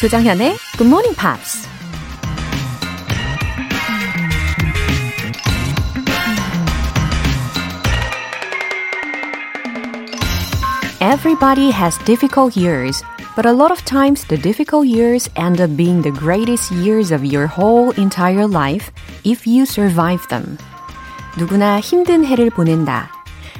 조정현의 0.00 0.56
Good 0.76 0.88
Morning 0.88 1.16
Pops. 1.16 1.68
Everybody 11.00 11.70
has 11.70 11.98
difficult 12.04 12.56
years, 12.56 13.02
but 13.36 13.46
a 13.46 13.52
lot 13.52 13.70
of 13.70 13.84
times 13.84 14.24
the 14.26 14.36
difficult 14.36 14.86
years 14.86 15.28
end 15.36 15.60
up 15.60 15.76
being 15.76 16.02
the 16.02 16.10
greatest 16.10 16.72
years 16.72 17.12
of 17.12 17.24
your 17.24 17.46
whole 17.46 17.92
entire 17.92 18.46
life 18.46 18.90
if 19.24 19.46
you 19.46 19.62
survive 19.62 20.26
them. 20.28 20.58
누구나 21.36 21.80
힘든 21.80 22.24
해를 22.24 22.50
보낸다. 22.50 23.10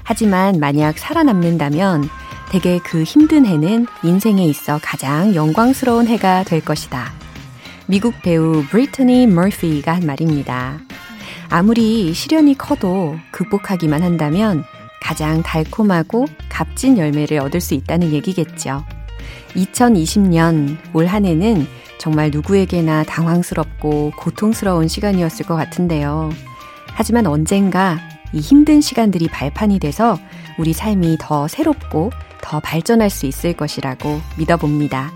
하지만 0.05 0.59
만약 0.61 0.99
살아남는다면 0.99 2.09
대개 2.52 2.80
그 2.84 3.04
힘든 3.04 3.46
해는 3.46 3.88
인생에 4.04 4.44
있어 4.44 4.78
가장 4.84 5.34
영광스러운 5.34 6.08
해가 6.08 6.44
될 6.44 6.60
것이다. 6.60 7.14
미국 7.88 8.22
배우 8.22 8.66
브리트니 8.66 9.28
머피가 9.28 9.94
한 9.94 10.06
말입니다. 10.06 10.80
아무리 11.50 12.14
시련이 12.14 12.58
커도 12.58 13.16
극복하기만 13.32 14.04
한다면 14.04 14.66
가장 15.02 15.42
달콤하고 15.44 16.26
값진 16.50 16.98
열매를 16.98 17.40
얻을 17.40 17.62
수 17.62 17.74
있다는 17.74 18.12
얘기겠죠. 18.12 18.84
2020년 19.56 20.76
올 20.94 21.08
한 21.08 21.26
해는 21.26 21.66
정말 22.00 22.32
누구에게나 22.32 23.04
당황스럽고 23.06 24.12
고통스러운 24.18 24.90
시간이었을 24.90 25.46
것 25.46 25.56
같은데요. 25.56 26.32
하지만 26.88 27.28
언젠가 27.28 27.98
이 28.34 28.42
힘든 28.42 28.82
시간들이 28.82 29.30
발판이 29.30 29.80
돼서 29.80 30.20
우리 30.58 30.74
삶이 30.74 31.16
더 31.18 31.48
새롭고 31.48 32.12
더 32.42 32.60
발전할 32.60 33.10
수 33.10 33.26
있을 33.26 33.54
것이라고 33.54 34.20
믿어봅니다. 34.38 35.12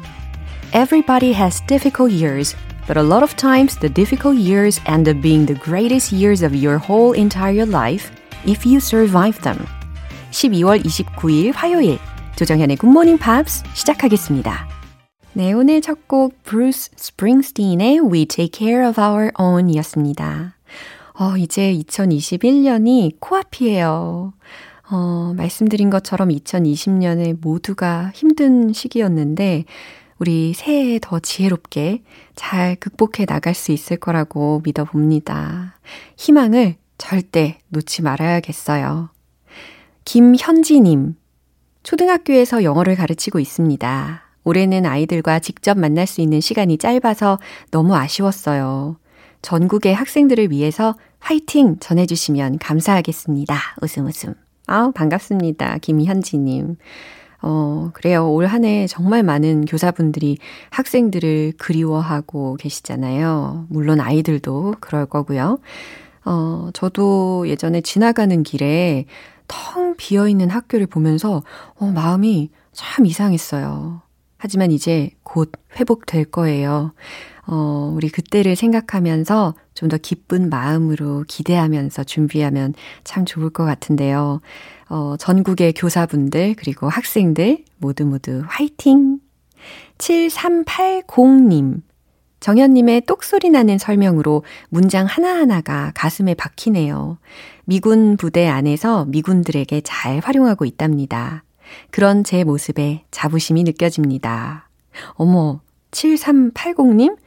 Everybody 0.74 1.34
has 1.34 1.62
difficult 1.68 2.14
years, 2.14 2.56
but 2.88 2.98
a 2.98 3.04
lot 3.04 3.24
of 3.24 3.36
times 3.36 3.78
the 3.80 3.92
difficult 3.94 4.38
years 4.40 4.82
end 4.88 5.10
up 5.10 5.22
being 5.22 5.46
the 5.46 5.60
greatest 5.60 6.14
years 6.16 6.44
of 6.44 6.56
your 6.56 6.78
whole 6.78 7.18
entire 7.18 7.66
life 7.66 8.12
if 8.46 8.66
you 8.68 8.78
survive 8.78 9.40
them. 9.42 9.58
12월 10.32 10.84
29일 10.84 11.54
화요일 11.56 11.98
조정현의 12.36 12.78
굿모닝 12.78 13.18
팝스 13.18 13.64
시작하겠습니다. 13.74 14.68
네, 15.34 15.52
오늘 15.54 15.82
첫 15.82 16.08
곡 16.08 16.44
브루스 16.44 16.92
스프링스틴의 16.96 18.00
We 18.00 18.26
Take 18.26 18.52
Care 18.54 18.88
of 18.88 19.00
Our 19.00 19.32
Own 19.40 19.70
이었습니다. 19.70 20.56
어, 21.18 21.38
이제 21.38 21.74
2021년이 21.74 23.20
코앞이에요. 23.20 24.34
어, 24.90 25.34
말씀드린 25.36 25.90
것처럼 25.90 26.30
2020년에 26.30 27.38
모두가 27.40 28.12
힘든 28.14 28.74
시기였는데, 28.74 29.66
우리 30.18 30.54
새해에 30.54 31.00
더 31.02 31.20
지혜롭게 31.20 32.04
잘 32.36 32.76
극복해 32.76 33.26
나갈 33.26 33.54
수 33.54 33.72
있을 33.72 33.98
거라고 33.98 34.62
믿어 34.64 34.86
봅니다. 34.86 35.78
희망을 36.18 36.76
절대 36.98 37.60
놓지 37.70 38.02
말아야겠어요. 38.02 39.10
김현지님, 40.06 41.16
초등학교에서 41.84 42.64
영어를 42.64 42.96
가르치고 42.96 43.40
있습니다. 43.40 44.22
올해는 44.44 44.86
아이들과 44.86 45.40
직접 45.40 45.78
만날 45.78 46.08
수 46.08 46.22
있는 46.22 46.40
시간이 46.40 46.78
짧아서 46.78 47.40
너무 47.72 47.96
아쉬웠어요. 47.96 48.98
전국의 49.42 49.94
학생들을 49.94 50.52
위해서 50.52 50.96
화이팅 51.20 51.78
전해주시면 51.80 52.60
감사하겠습니다. 52.60 53.58
웃음 53.82 54.06
웃음. 54.06 54.45
아우, 54.68 54.92
반갑습니다. 54.92 55.78
김현지님. 55.80 56.78
어, 57.42 57.92
그래요. 57.94 58.32
올 58.32 58.46
한 58.48 58.64
해 58.66 58.88
정말 58.88 59.22
많은 59.22 59.66
교사분들이 59.66 60.38
학생들을 60.72 61.54
그리워하고 61.58 62.56
계시잖아요. 62.58 63.68
물론 63.70 64.00
아이들도 64.00 64.76
그럴 64.80 65.06
거고요. 65.06 65.60
어, 66.26 66.70
저도 66.74 67.48
예전에 67.48 67.82
지나가는 67.82 68.42
길에 68.44 69.06
텅 69.48 69.96
비어 69.96 70.28
있는 70.28 70.50
학교를 70.50 70.88
보면서 70.88 71.44
어, 71.80 71.86
마음이 71.86 72.50
참 72.72 73.06
이상했어요. 73.06 74.02
하지만 74.38 74.72
이제 74.72 75.12
곧 75.24 75.52
회복될 75.80 76.26
거예요. 76.26 76.94
어, 77.48 77.92
우리 77.96 78.10
그때를 78.10 78.56
생각하면서 78.56 79.54
좀 79.74 79.90
더 79.90 79.98
기쁜 79.98 80.50
마음으로 80.50 81.26
기대하면서 81.28 82.06
준비하면 82.06 82.74
참 83.04 83.26
좋을 83.26 83.50
것 83.52 83.66
같은데요. 83.66 84.42
어, 84.90 85.16
전국의 85.20 85.74
교사분들, 85.74 86.56
그리고 86.58 86.90
학생들 86.90 87.64
모두 87.78 88.06
모두 88.06 88.44
화이팅! 88.48 89.20
7380님. 89.98 91.82
정현님의 92.40 93.02
똑소리 93.02 93.50
나는 93.50 93.78
설명으로 93.78 94.44
문장 94.70 95.08
하나하나가 95.08 95.92
가슴에 95.96 96.36
박히네요. 96.36 97.18
미군 97.66 98.18
부대 98.18 98.48
안에서 98.48 99.06
미군들에게 99.06 99.82
잘 99.82 100.20
활용하고 100.20 100.66
있답니다. 100.66 101.44
그런 101.90 102.24
제 102.24 102.44
모습에 102.44 103.06
자부심이 103.10 103.64
느껴집니다. 103.64 104.70
어머, 105.14 105.62
7380님? 105.96 107.18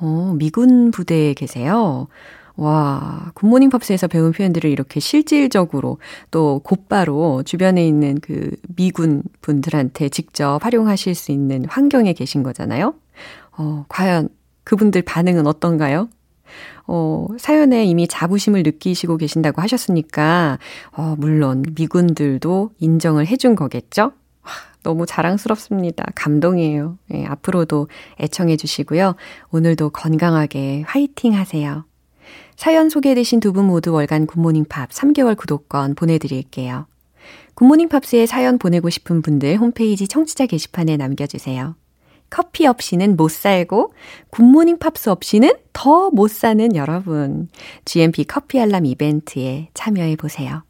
어, 0.00 0.34
미군 0.36 0.90
부대에 0.90 1.34
계세요. 1.34 2.08
와, 2.56 3.30
굿모닝 3.34 3.70
팝스에서 3.70 4.08
배운 4.08 4.32
표현들을 4.32 4.68
이렇게 4.68 5.00
실질적으로 5.00 5.98
또 6.30 6.60
곧바로 6.64 7.42
주변에 7.44 7.86
있는 7.86 8.18
그 8.20 8.50
미군 8.76 9.22
분들한테 9.40 10.08
직접 10.08 10.64
활용하실 10.64 11.14
수 11.14 11.32
있는 11.32 11.64
환경에 11.66 12.12
계신 12.12 12.42
거잖아요. 12.42 12.94
어, 13.56 13.84
과연 13.88 14.28
그분들 14.64 15.02
반응은 15.02 15.46
어떤가요? 15.46 16.08
어, 16.86 17.28
사연에 17.38 17.84
이미 17.84 18.08
자부심을 18.08 18.62
느끼시고 18.64 19.18
계신다고 19.18 19.62
하셨으니까, 19.62 20.58
어, 20.92 21.14
물론 21.18 21.64
미군들도 21.76 22.72
인정을 22.78 23.26
해준 23.26 23.54
거겠죠? 23.54 24.12
너무 24.82 25.06
자랑스럽습니다. 25.06 26.04
감동이에요. 26.14 26.98
예, 27.14 27.24
앞으로도 27.26 27.88
애청해 28.20 28.56
주시고요. 28.56 29.16
오늘도 29.50 29.90
건강하게 29.90 30.82
화이팅 30.86 31.34
하세요. 31.34 31.84
사연 32.56 32.88
소개되신 32.88 33.40
두 33.40 33.52
분 33.52 33.66
모두 33.66 33.92
월간 33.92 34.26
Good 34.26 34.41
Morning 34.41 34.66
Pops 34.68 34.90
3개월 34.90 35.36
구독권 35.36 35.94
보내드릴게요. 35.94 36.86
Good 37.54 37.66
Morning 37.66 37.88
Pops에 37.88 38.26
사연 38.26 38.58
보내고 38.58 38.88
싶은 38.90 39.22
분들 39.22 39.56
홈페이지 39.56 40.06
청취자 40.06 40.46
게시판에 40.46 40.96
남겨주세요. 40.96 41.74
커피 42.30 42.66
없이는 42.66 43.16
못 43.16 43.30
살고 43.30 43.94
Good 44.30 44.47
Morning 44.47 44.78
Pops 44.78 45.08
없이는 45.08 45.50
더 45.72 46.10
못 46.10 46.30
사는 46.30 46.74
여러분. 46.76 47.48
GMP 47.84 48.24
커피 48.24 48.60
알람 48.60 48.84
이벤트에 48.86 49.70
참여해 49.74 50.16
보세요. 50.16 50.62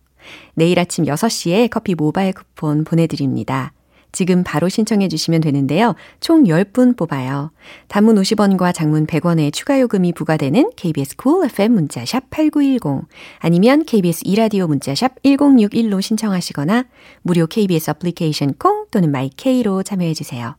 내일 0.54 0.78
아침 0.78 1.04
6시에 1.04 1.70
커피 1.70 1.94
모바일 1.94 2.32
쿠폰 2.32 2.84
보내드립니다. 2.84 3.72
지금 4.12 4.42
바로 4.42 4.68
신청해 4.68 5.08
주시면 5.08 5.40
되는데요. 5.40 5.94
총 6.20 6.44
10분 6.44 6.96
뽑아요. 6.96 7.50
단문 7.88 8.16
50원과 8.16 8.74
장문 8.74 9.06
100원의 9.06 9.52
추가 9.52 9.80
요금이 9.80 10.12
부과되는 10.12 10.72
KBS 10.76 11.16
Cool 11.22 11.46
FM 11.46 11.72
문자샵 11.72 12.30
8910 12.30 13.06
아니면 13.38 13.84
KBS 13.84 14.22
이라디오 14.24 14.66
문자샵 14.66 15.22
1061로 15.22 16.00
신청하시거나 16.00 16.84
무료 17.22 17.46
KBS 17.46 17.90
애플리케이션 17.90 18.54
콩 18.58 18.86
또는 18.90 19.10
my 19.12 19.40
K로 19.40 19.82
참여해 19.82 20.14
주세요. 20.14 20.56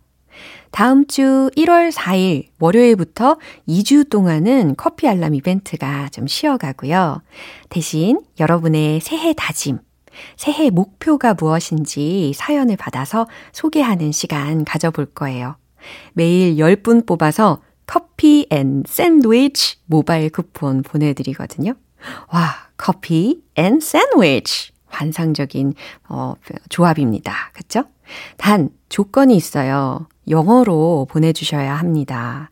다음 0.72 1.08
주 1.08 1.50
1월 1.56 1.92
4일 1.92 2.48
월요일부터 2.60 3.38
2주 3.68 4.10
동안은 4.10 4.76
커피 4.78 5.08
알람 5.08 5.36
이벤트가 5.36 6.10
좀 6.10 6.28
쉬어가고요. 6.28 7.22
대신 7.70 8.22
여러분의 8.40 9.00
새해 9.02 9.34
다짐, 9.34 9.80
새해 10.38 10.70
목표가 10.70 11.34
무엇인지 11.34 12.34
사연을 12.36 12.78
받아서 12.78 13.28
소개하는 13.52 14.12
시간 14.12 14.66
가져볼 14.66 15.08
거예요. 15.08 15.56
매일 16.14 16.56
10분 16.58 17.06
뽑아서 17.06 17.62
커피 17.86 18.46
and 18.52 18.84
샌드위치 18.86 19.78
모바일 19.86 20.30
쿠폰 20.30 20.84
보내드리거든요. 20.84 21.74
와, 22.32 22.56
커피 22.78 23.42
and 23.56 23.80
샌드위치. 23.80 24.72
환상적인, 24.90 25.74
어, 26.10 26.34
조합입니다. 26.70 27.52
그쵸? 27.54 27.84
단, 28.38 28.70
조건이 28.90 29.36
있어요. 29.36 30.08
영어로 30.30 31.08
보내주셔야 31.10 31.76
합니다. 31.76 32.50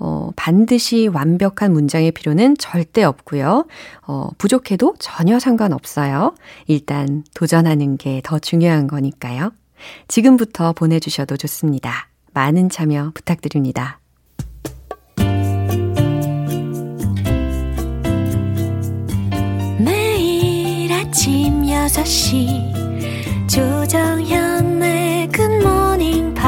어, 0.00 0.30
반드시 0.36 1.08
완벽한 1.08 1.72
문장의 1.72 2.12
필요는 2.12 2.56
절대 2.58 3.02
없고요. 3.02 3.66
어, 4.06 4.28
부족해도 4.38 4.94
전혀 4.98 5.38
상관없어요. 5.38 6.34
일단 6.66 7.24
도전하는 7.34 7.96
게 7.96 8.20
더 8.24 8.38
중요한 8.38 8.86
거니까요. 8.86 9.52
지금부터 10.08 10.72
보내주셔도 10.72 11.36
좋습니다. 11.36 12.08
많은 12.34 12.68
참여 12.68 13.12
부탁드립니다. 13.14 14.00
매일 19.78 20.92
아침 20.92 21.62
6시 21.62 23.48
조정현의 23.48 25.28
굿모닝 25.28 26.34
팝 26.34 26.47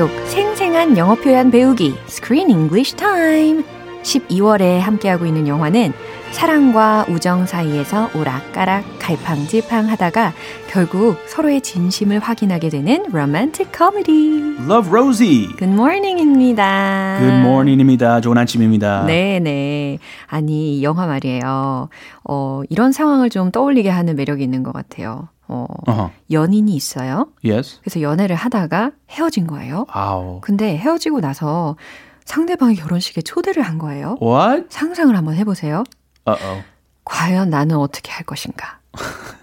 속 0.00 0.08
생생한 0.28 0.96
영어 0.96 1.14
표현 1.14 1.50
배우기 1.50 1.94
Screen 2.06 2.48
English 2.48 2.96
Time. 2.96 3.62
12월에 4.02 4.78
함께하고 4.78 5.26
있는 5.26 5.46
영화는 5.46 5.92
사랑과 6.30 7.04
우정 7.06 7.44
사이에서 7.44 8.08
오락가락 8.14 8.82
갈팡질팡 8.98 9.90
하다가 9.90 10.32
결국 10.70 11.18
서로의 11.26 11.60
진심을 11.60 12.20
확인하게 12.20 12.70
되는 12.70 13.04
로맨틱 13.12 13.72
코미디. 13.76 14.56
Love 14.60 14.88
Rosie. 14.88 15.48
Good 15.58 15.74
morning입니다. 15.74 17.18
Good 17.18 17.40
morning입니다. 17.40 18.22
좋은 18.22 18.38
아침입니다. 18.38 19.04
네네. 19.04 19.98
아니, 20.28 20.78
이 20.78 20.82
영화 20.82 21.06
말이에요. 21.06 21.90
어, 22.24 22.62
이런 22.70 22.92
상황을 22.92 23.28
좀 23.28 23.50
떠올리게 23.50 23.90
하는 23.90 24.16
매력이 24.16 24.42
있는 24.42 24.62
것 24.62 24.72
같아요. 24.72 25.28
어, 25.50 25.66
Uh-huh. 25.86 26.10
연인이 26.30 26.74
있어요. 26.76 27.26
Yes. 27.44 27.80
그래서 27.82 28.00
연애를 28.00 28.36
하다가 28.36 28.92
헤어진 29.10 29.46
거예요. 29.46 29.84
Wow. 29.94 30.40
근데 30.42 30.76
헤어지고 30.76 31.20
나서 31.20 31.76
상대방의 32.24 32.76
결혼식에 32.76 33.22
초대를 33.22 33.62
한 33.64 33.78
거예요. 33.78 34.16
What? 34.22 34.66
상상을 34.70 35.14
한번 35.16 35.34
해보세요. 35.34 35.82
Uh-oh. 36.26 36.62
과연 37.04 37.50
나는 37.50 37.76
어떻게 37.76 38.12
할 38.12 38.24
것인가? 38.24 38.78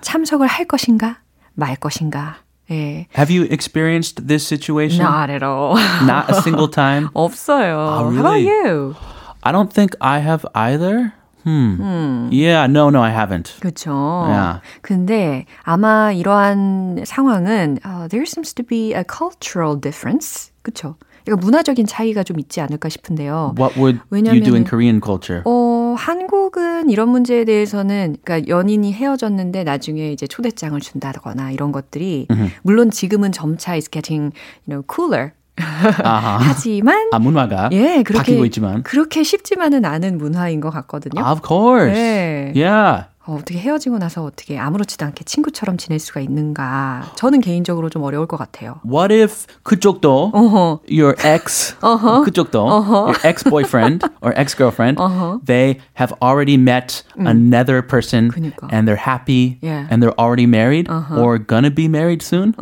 참석을 0.01 0.47
할 0.47 0.65
것인가? 0.65 1.19
말 1.53 1.75
것인가? 1.75 2.37
예. 2.71 3.07
Have 3.17 3.31
you 3.33 3.47
experienced 3.51 4.27
this 4.27 4.45
situation? 4.45 5.03
Not 5.05 5.29
at 5.31 5.43
all. 5.43 5.75
Not 6.05 6.31
a 6.31 6.39
single 6.39 6.69
time? 6.69 7.09
없어요. 7.13 7.75
Ah, 7.75 7.99
How 7.99 8.07
about 8.07 8.23
really? 8.23 8.47
you? 8.47 8.95
I 9.43 9.51
don't 9.51 9.71
think 9.71 9.95
I 9.99 10.19
have 10.19 10.45
either. 10.53 11.13
Hmm. 11.47 12.29
Yeah, 12.29 12.67
no, 12.67 12.89
no, 12.89 13.01
I 13.01 13.11
haven't. 13.11 13.55
그렇죠. 13.61 13.91
Yeah. 14.27 14.61
근데 14.81 15.45
아마 15.63 16.11
이러한 16.11 17.05
상황은 17.05 17.79
uh, 17.85 18.09
there 18.09 18.25
seems 18.25 18.53
to 18.55 18.63
be 18.65 18.93
a 18.93 19.05
cultural 19.07 19.79
difference. 19.79 20.51
그렇죠. 20.61 20.95
이거 21.25 21.35
문화적인 21.37 21.85
차이가 21.85 22.23
좀 22.23 22.39
있지 22.39 22.61
않을까 22.61 22.89
싶은데요. 22.89 23.55
What 23.57 23.77
would 23.77 23.99
you 24.11 24.41
do 24.41 24.55
in 24.55 24.63
Korean 24.65 25.01
culture? 25.03 25.41
어, 25.45 25.95
한국은 25.97 26.89
이런 26.89 27.09
문제에 27.09 27.43
대해서는 27.43 28.17
그러니까 28.23 28.47
연인이 28.47 28.93
헤어졌는데 28.93 29.63
나중에 29.63 30.11
이제 30.11 30.27
초대장을 30.27 30.79
준다거나 30.79 31.51
이런 31.51 31.71
것들이 31.71 32.27
물론 32.61 32.91
지금은 32.91 33.31
점차 33.31 33.73
is 33.73 33.89
getting 33.89 34.33
you 34.67 34.69
know 34.69 34.83
cooler 34.87 35.31
아 35.31 35.36
하. 35.57 36.37
하지만 36.41 37.09
아, 37.11 37.19
문화가 37.19 37.69
예, 37.71 38.03
그렇게 38.03 38.17
바뀌고 38.17 38.45
있지만. 38.45 38.83
그렇게 38.83 39.23
쉽지만은 39.23 39.85
않은 39.85 40.17
문화인 40.17 40.61
것 40.61 40.69
같거든요. 40.69 41.21
Of 41.23 41.41
course. 41.45 41.93
네. 41.93 42.53
Yeah. 42.55 43.07
어, 43.27 43.35
어떻게 43.35 43.59
헤어지고 43.59 43.97
나서 43.97 44.23
어떻게 44.23 44.57
아무렇지도 44.57 45.05
않게 45.05 45.25
친구처럼 45.25 45.75
지낼 45.75 45.99
수가 45.99 46.21
있는가? 46.21 47.11
저는 47.17 47.41
개인적으로 47.41 47.89
좀 47.89 48.03
어려울 48.03 48.25
것 48.25 48.37
같아요. 48.37 48.79
What 48.89 49.13
if 49.13 49.47
그쪽도 49.63 50.31
어허. 50.33 50.79
your 50.89 51.13
ex 51.27 51.75
그쪽도 52.23 52.57
your 52.65 53.17
ex-boyfriend 53.27 54.07
or 54.21 54.33
ex-girlfriend 54.37 54.97
they 55.45 55.75
have 55.99 56.13
already 56.23 56.55
met 56.55 57.03
another 57.19 57.85
person 57.85 58.29
그니까. 58.31 58.69
and 58.71 58.87
they're 58.87 58.95
happy 58.95 59.59
Yeah. 59.61 59.87
and 59.91 60.01
they're 60.01 60.15
already 60.17 60.47
married 60.47 60.87
or 60.89 61.37
gonna 61.37 61.69
be 61.73 61.87
married 61.89 62.23
soon 62.23 62.53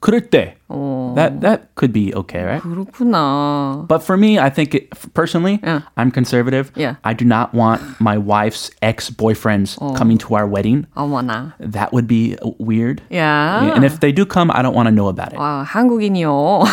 그럴 0.00 0.30
때 0.30 0.56
어, 0.73 1.13
that 1.15 1.41
that 1.41 1.73
could 1.75 1.91
be 1.93 2.13
okay 2.13 2.43
right 2.43 2.61
그렇구나. 2.61 3.85
but 3.87 4.03
for 4.03 4.17
me 4.17 4.37
I 4.39 4.49
think 4.49 4.73
it, 4.75 4.89
personally 5.13 5.59
Yeah. 5.63 5.81
I'm 5.97 6.11
conservative 6.11 6.71
Yeah. 6.75 6.95
I 7.03 7.13
do 7.13 7.25
not 7.25 7.53
want 7.53 7.81
my 7.99 8.17
wife's 8.17 8.69
ex-boyfriends 8.81 9.77
coming 9.95 10.17
to 10.19 10.35
our 10.35 10.47
wedding 10.47 10.85
어머나. 10.95 11.53
that 11.59 11.91
would 11.93 12.07
be 12.07 12.37
weird 12.59 13.01
야. 13.13 13.73
and 13.75 13.83
if 13.83 13.99
they 13.99 14.11
do 14.11 14.25
come 14.25 14.51
I 14.51 14.61
don't 14.61 14.75
want 14.75 14.87
to 14.87 14.93
know 14.95 15.07
about 15.09 15.33
it 15.33 15.39
와, 15.39 15.63
한국인이요. 15.63 16.63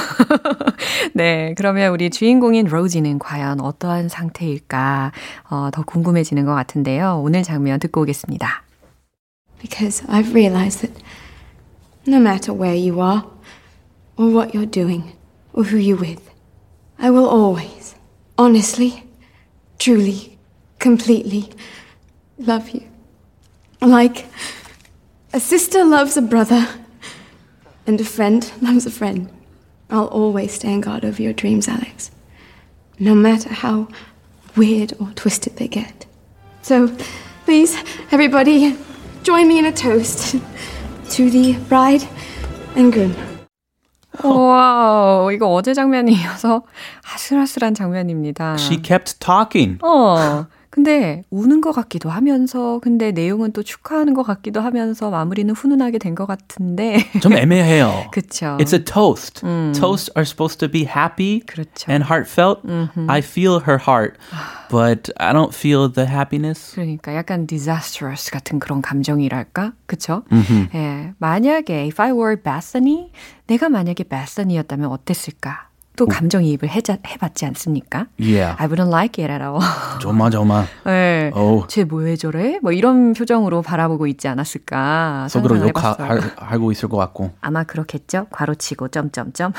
네, 1.15 1.55
그러면 1.57 1.93
우리 1.93 2.11
주인공인 2.11 2.67
로지는 2.67 3.19
과연 3.19 3.61
어떠한 3.61 4.09
상태일까 4.09 5.13
어, 5.51 5.69
더 5.73 5.83
궁금해지는 5.83 6.45
것 6.45 6.55
같은데요. 6.55 7.21
오늘 7.25 7.43
장면 7.43 7.79
듣고 7.81 8.03
오겠습니다. 8.03 8.63
Because 9.61 10.05
I've 10.09 10.33
realized 10.35 10.81
that 10.83 11.03
no 12.07 12.19
matter 12.19 12.53
where 12.53 12.77
you 12.77 13.01
are, 13.01 13.23
or 14.22 14.30
what 14.30 14.54
you're 14.54 14.68
doing, 14.68 15.18
or 15.52 15.64
who 15.64 15.78
you're 15.78 15.98
with, 15.98 16.30
I 17.00 17.10
will 17.10 17.28
always, 17.28 17.96
honestly, 18.38 19.04
truly, 19.80 20.38
completely 20.78 21.50
love 22.38 22.70
you. 22.70 22.84
Like 23.82 24.28
a 25.34 25.40
sister 25.40 25.84
loves 25.84 26.18
a 26.18 26.22
brother, 26.22 26.68
and 27.88 28.00
a 28.00 28.06
friend 28.06 28.52
loves 28.62 28.86
a 28.86 28.92
friend. 28.92 29.28
I'll 29.90 30.06
always 30.06 30.54
stand 30.54 30.84
guard 30.84 31.04
over 31.04 31.20
your 31.20 31.34
dreams, 31.34 31.68
Alex. 31.68 32.12
No 33.00 33.16
matter 33.16 33.52
how 33.52 33.88
weird 34.56 34.94
or 35.00 35.08
twisted 35.16 35.56
they 35.56 35.68
get. 35.68 36.06
So, 36.62 36.96
please, 37.46 37.76
everybody, 38.12 38.78
join 39.24 39.48
me 39.48 39.58
in 39.58 39.66
a 39.66 39.72
toast 39.72 40.36
to 41.10 41.32
the 41.32 41.54
bride 41.68 42.08
and 42.76 42.94
groom. 42.94 43.31
와우, 44.24 45.32
이거 45.32 45.48
어제 45.48 45.74
장면이어서 45.74 46.64
아슬아슬한 47.14 47.74
장면입니다. 47.74 48.56
she 48.60 48.82
kept 48.82 49.20
talking 49.20 49.80
어. 49.84 50.46
근데 50.72 51.24
우는 51.30 51.60
것 51.62 51.74
같기도 51.74 52.10
하면서 52.10 52.80
근데 52.80 53.12
내용은 53.12 53.52
또 53.52 53.62
축하하는 53.62 54.14
것 54.14 54.24
같기도 54.24 54.62
하면서 54.62 55.10
마무리는 55.12 55.54
훈훈하게 55.54 55.98
된 56.00 56.16
것 56.16 56.26
같은데 56.26 56.98
좀 57.22 57.34
애매해요 57.34 58.10
그쵸 58.12 58.58
It's 58.60 58.74
a 58.74 58.84
toast. 58.84 59.42
Toasts 59.78 60.10
are 60.18 60.26
supposed 60.26 60.58
to 60.60 60.68
be 60.72 60.84
happy 60.86 61.42
그렇죠. 61.46 61.92
and 61.92 62.06
heartfelt. 62.06 62.62
I 63.08 63.20
feel 63.20 63.60
her 63.68 63.78
heart, 63.78 64.18
but 64.70 65.12
I 65.18 65.34
don't 65.34 65.54
feel 65.54 65.92
the 65.92 66.08
happiness. 66.10 66.74
그러니까 66.74 67.14
약간 67.16 67.46
disastrous 67.48 68.32
같은 68.32 68.60
그런 68.60 68.82
감정이랄까? 68.82 69.74
그쵸? 69.86 70.24
예, 70.74 71.14
만약에 71.20 71.84
if 71.88 72.02
I 72.02 72.12
were 72.12 72.36
Bethany, 72.42 73.12
내가 73.48 73.70
만약에 73.70 74.04
Bethany였다면 74.06 74.90
어땠을까? 74.90 75.70
또 76.02 76.08
감정이입을 76.08 76.68
해자, 76.68 76.98
해봤지 77.06 77.46
않습니까? 77.46 78.08
Yeah. 78.20 78.56
I 78.58 78.68
wouldn't 78.68 78.90
like 78.90 79.24
it 79.24 79.32
at 79.32 79.44
all. 79.44 79.62
정말 80.02 80.32
정말 80.32 80.66
예, 80.88 81.30
어. 81.32 81.64
쟤 81.68 81.85
뭐 81.85 82.03
왜 82.03 82.16
저래? 82.16 82.58
뭐 82.64 82.72
이런 82.72 83.14
표정으로 83.14 83.62
바라보고 83.62 84.08
있지 84.08 84.28
않았을까? 84.28 85.28
속으로 85.30 85.60
욕하고. 85.60 86.72
있을 86.72 86.90
것 86.90 86.98
같고. 86.98 87.34
아마 87.42 87.64
그렇겠죠? 87.64 88.26
괄호치고 88.32 88.88
점점점. 88.88 89.54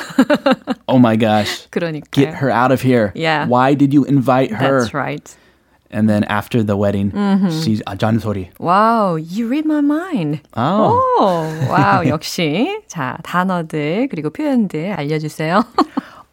Oh 0.88 0.98
my 0.98 1.16
gosh. 1.16 1.68
그러니까. 1.70 2.10
Get 2.10 2.34
her 2.42 2.50
out 2.50 2.72
of 2.72 2.84
here. 2.84 3.12
Yeah. 3.14 3.46
Why 3.48 3.76
did 3.76 3.94
you 3.94 4.04
invite 4.04 4.50
her? 4.50 4.80
That's 4.80 4.92
right. 4.92 5.22
And 5.94 6.08
then 6.08 6.24
after 6.24 6.64
the 6.64 6.74
wedding, 6.74 7.12
she's 7.50 7.82
아, 7.84 7.96
잔소리. 7.96 8.48
Wow, 8.58 9.16
you 9.16 9.46
read 9.46 9.66
my 9.66 9.82
mind. 9.82 10.40
Oh. 10.56 10.98
오, 11.20 11.70
wow, 11.70 12.06
역시. 12.08 12.80
자, 12.88 13.18
단어들, 13.22 14.08
그리고 14.10 14.30
표현들 14.30 14.94
알려주세요. 14.94 15.62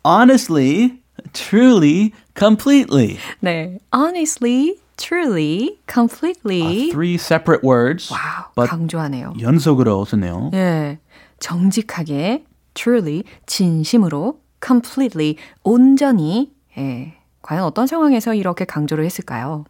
Honestly, 0.04 1.00
truly, 1.32 2.12
completely. 2.34 3.18
네. 3.42 3.78
Honestly, 3.92 4.74
truly, 4.96 5.78
completely. 5.86 6.90
Three 6.90 7.16
separate 7.16 7.62
words. 7.64 8.10
와우, 8.10 8.52
but 8.54 8.68
강조하네요. 8.68 9.34
연속으로 9.40 10.04
쓰네요. 10.04 10.50
예. 10.54 10.98
정직하게, 11.40 12.44
truly, 12.74 13.24
진심으로, 13.46 14.38
completely, 14.64 15.36
온전히. 15.62 16.52
예. 16.76 17.14
과연 17.42 17.64
어떤 17.64 17.86
상황에서 17.86 18.34
이렇게 18.34 18.64
강조를 18.64 19.04
했을까요? 19.04 19.64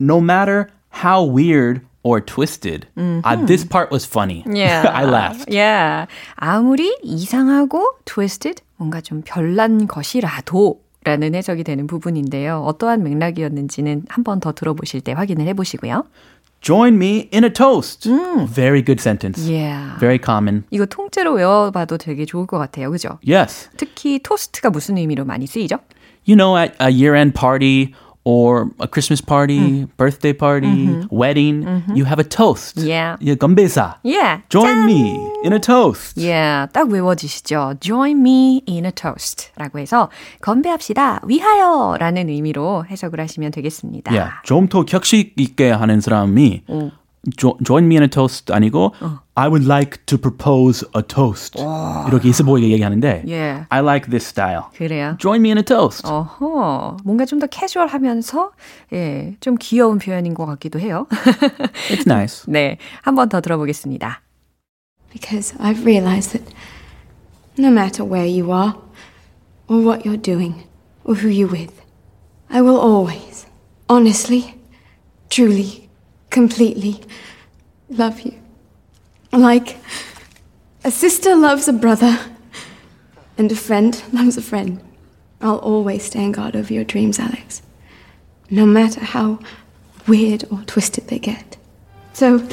no 0.00 0.18
matter 0.20 0.68
how 1.02 1.22
weird 1.22 1.80
or 2.03 2.19
twisted. 2.21 2.85
Uh, 2.97 3.35
this 3.45 3.63
part 3.67 3.89
was 3.91 4.05
funny. 4.05 4.43
Yeah. 4.45 4.85
I 4.91 5.05
laughed. 5.05 5.45
Yeah. 5.49 6.07
아무리 6.35 6.95
이상하고 7.01 7.81
twisted, 8.05 8.61
뭔가 8.77 9.01
좀 9.01 9.21
별난 9.25 9.87
것이라도 9.87 10.81
라는 11.05 11.35
해석이 11.35 11.63
되는 11.63 11.85
부분인데요. 11.87 12.61
어떠한 12.65 13.03
맥락이었는지는 13.03 14.03
한 14.07 14.23
번 14.23 14.39
더 14.39 14.53
들어보실 14.53 15.01
때 15.01 15.11
확인을 15.13 15.47
해 15.47 15.53
보시고요. 15.53 16.05
Join 16.61 16.95
me 16.95 17.27
in 17.33 17.43
a 17.43 17.49
toast. 17.51 18.07
Very 18.47 18.81
good 18.81 19.01
sentence. 19.01 19.43
Yeah. 19.51 19.99
Very 19.99 20.17
common. 20.23 20.63
이거 20.71 20.85
통째로 20.85 21.33
외워봐도 21.33 21.97
되게 21.97 22.23
좋을 22.25 22.47
것 22.47 22.57
같아요. 22.57 22.89
그죠? 22.89 23.19
Yes. 23.27 23.69
특히 23.75 24.19
토스트가 24.19 24.69
무슨 24.69 24.97
의미로 24.97 25.25
많이 25.25 25.45
쓰이죠? 25.45 25.75
You 26.25 26.37
know, 26.37 26.55
at 26.57 26.73
a 26.79 26.87
year-end 26.89 27.33
party 27.37 27.93
or 28.25 28.71
a 28.79 28.87
Christmas 28.87 29.21
party, 29.21 29.85
birthday 29.97 30.33
party, 30.33 30.87
wedding, 31.11 31.83
you 31.93 32.05
have 32.05 32.19
a 32.19 32.23
toast. 32.23 32.79
Yeah. 32.79 33.17
예, 33.21 33.35
건배사. 33.35 33.99
Yeah. 34.03 34.41
Join 34.49 34.85
me 34.85 35.17
in 35.43 35.53
a 35.53 35.59
toast. 35.59 36.19
Yeah, 36.19 36.71
딱 36.71 36.89
외워지시죠. 36.89 37.79
Join 37.79 38.21
me 38.21 38.61
in 38.67 38.85
a 38.85 38.91
toast 38.91 39.51
라고 39.57 39.79
해서 39.79 40.09
건배합시다, 40.41 41.21
위하여 41.27 41.97
라는 41.99 42.29
의미로 42.29 42.85
해석을 42.89 43.19
하시면 43.19 43.51
되겠습니다. 43.51 44.11
Yeah, 44.11 44.31
좀더 44.43 44.85
격식 44.85 45.33
있게 45.37 45.71
하는 45.71 45.99
사람이 45.99 46.63
jo, 47.42 47.56
join 47.62 47.84
me 47.86 47.96
in 47.96 48.02
a 48.02 48.08
toast 48.08 48.52
아니고 48.52 48.92
I 49.34 49.48
would 49.48 49.66
like 49.66 49.98
to 50.06 50.16
propose 50.18 50.84
a 50.96 51.02
toast 51.02 51.58
이렇게 52.08 52.28
있어 52.28 52.44
보이게 52.44 52.68
얘기하는데 52.70 53.22
Yeah. 53.26 53.66
I 53.70 53.80
like 53.82 54.08
this 54.10 54.26
style. 54.26 54.70
그래요. 54.76 55.16
Join 55.18 55.40
me 55.40 55.50
in 55.50 55.58
a 55.58 55.64
toast. 55.64 56.06
어허, 56.06 56.98
뭔가 57.04 57.24
좀 57.24 57.38
더 57.38 57.46
캐주얼하면서 57.46 58.50
예, 58.92 59.36
좀 59.40 59.56
귀여운 59.60 59.98
표현인 59.98 60.34
것 60.34 60.46
같기도 60.46 60.78
해요. 60.80 61.06
It's 61.90 62.06
nice. 62.06 62.44
네, 62.50 62.78
한 63.02 63.14
번 63.14 63.28
더 63.28 63.40
들어보겠습니다. 63.40 64.22
Because 65.12 65.54
I've 65.58 65.84
realized 65.84 66.32
that 66.32 66.44
no 67.58 67.68
matter 67.70 68.04
where 68.04 68.26
you 68.26 68.52
are, 68.52 68.74
or 69.68 69.80
what 69.82 70.04
you're 70.04 70.20
doing, 70.20 70.64
or 71.04 71.14
who 71.16 71.28
you're 71.28 71.50
with, 71.50 71.72
I 72.50 72.60
will 72.60 72.78
always, 72.78 73.46
honestly, 73.88 74.54
truly, 75.30 75.81
completely 76.33 76.99
love 77.89 78.19
you. 78.21 78.33
Like 79.31 79.77
a 80.83 80.91
sister 80.91 81.35
loves 81.35 81.67
a 81.69 81.73
brother, 81.73 82.19
and 83.37 83.51
a 83.51 83.55
friend 83.55 84.03
loves 84.11 84.35
a 84.35 84.41
friend. 84.41 84.81
I'll 85.39 85.59
always 85.59 86.03
stand 86.03 86.33
guard 86.33 86.55
over 86.55 86.73
your 86.73 86.83
dreams, 86.83 87.19
Alex. 87.19 87.61
No 88.49 88.65
matter 88.65 88.99
how 88.99 89.39
weird 90.07 90.43
or 90.51 90.61
twisted 90.65 91.07
they 91.07 91.19
get. 91.19 91.57
So, 92.13 92.45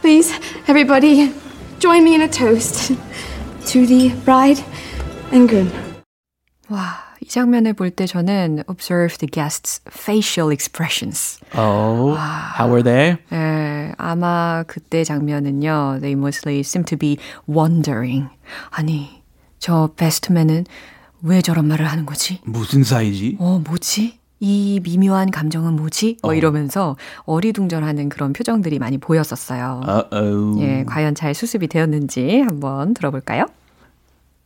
please, 0.00 0.32
everybody, 0.66 1.32
join 1.78 2.04
me 2.04 2.14
in 2.14 2.20
a 2.20 2.28
toast 2.28 2.92
to 3.66 3.86
the 3.86 4.10
bride 4.24 4.62
and 5.32 5.48
groom. 5.48 5.70
와, 6.68 7.07
이 7.28 7.30
장면을 7.30 7.74
볼 7.74 7.90
때 7.90 8.06
저는 8.06 8.62
observe 8.70 9.18
the 9.18 9.28
guests' 9.30 9.82
facial 9.86 10.50
expressions. 10.50 11.38
Oh, 11.54 12.16
how 12.16 12.66
were 12.72 12.82
they? 12.82 13.18
예, 13.30 13.92
아마 13.98 14.64
그때 14.66 15.04
장면은요, 15.04 15.98
they 16.00 16.12
mostly 16.12 16.60
seem 16.60 16.86
to 16.86 16.96
be 16.96 17.18
wondering. 17.46 18.30
아니, 18.70 19.22
저 19.58 19.90
베스트맨은 19.94 20.64
왜 21.20 21.42
저런 21.42 21.66
말을 21.68 21.84
하는 21.84 22.06
거지? 22.06 22.40
무슨 22.44 22.82
사이지? 22.82 23.36
어, 23.38 23.60
뭐지? 23.62 24.18
이 24.40 24.80
미묘한 24.82 25.30
감정은 25.30 25.74
뭐지? 25.76 26.16
뭐 26.22 26.32
이러면서 26.32 26.96
어리둥절하는 27.26 28.08
그런 28.08 28.32
표정들이 28.32 28.78
많이 28.78 28.96
보였었어요. 28.96 29.82
Uh-oh. 29.86 30.62
예, 30.62 30.84
과연 30.84 31.14
잘 31.14 31.34
수습이 31.34 31.68
되었는지 31.68 32.40
한번 32.40 32.94
들어볼까요? 32.94 33.44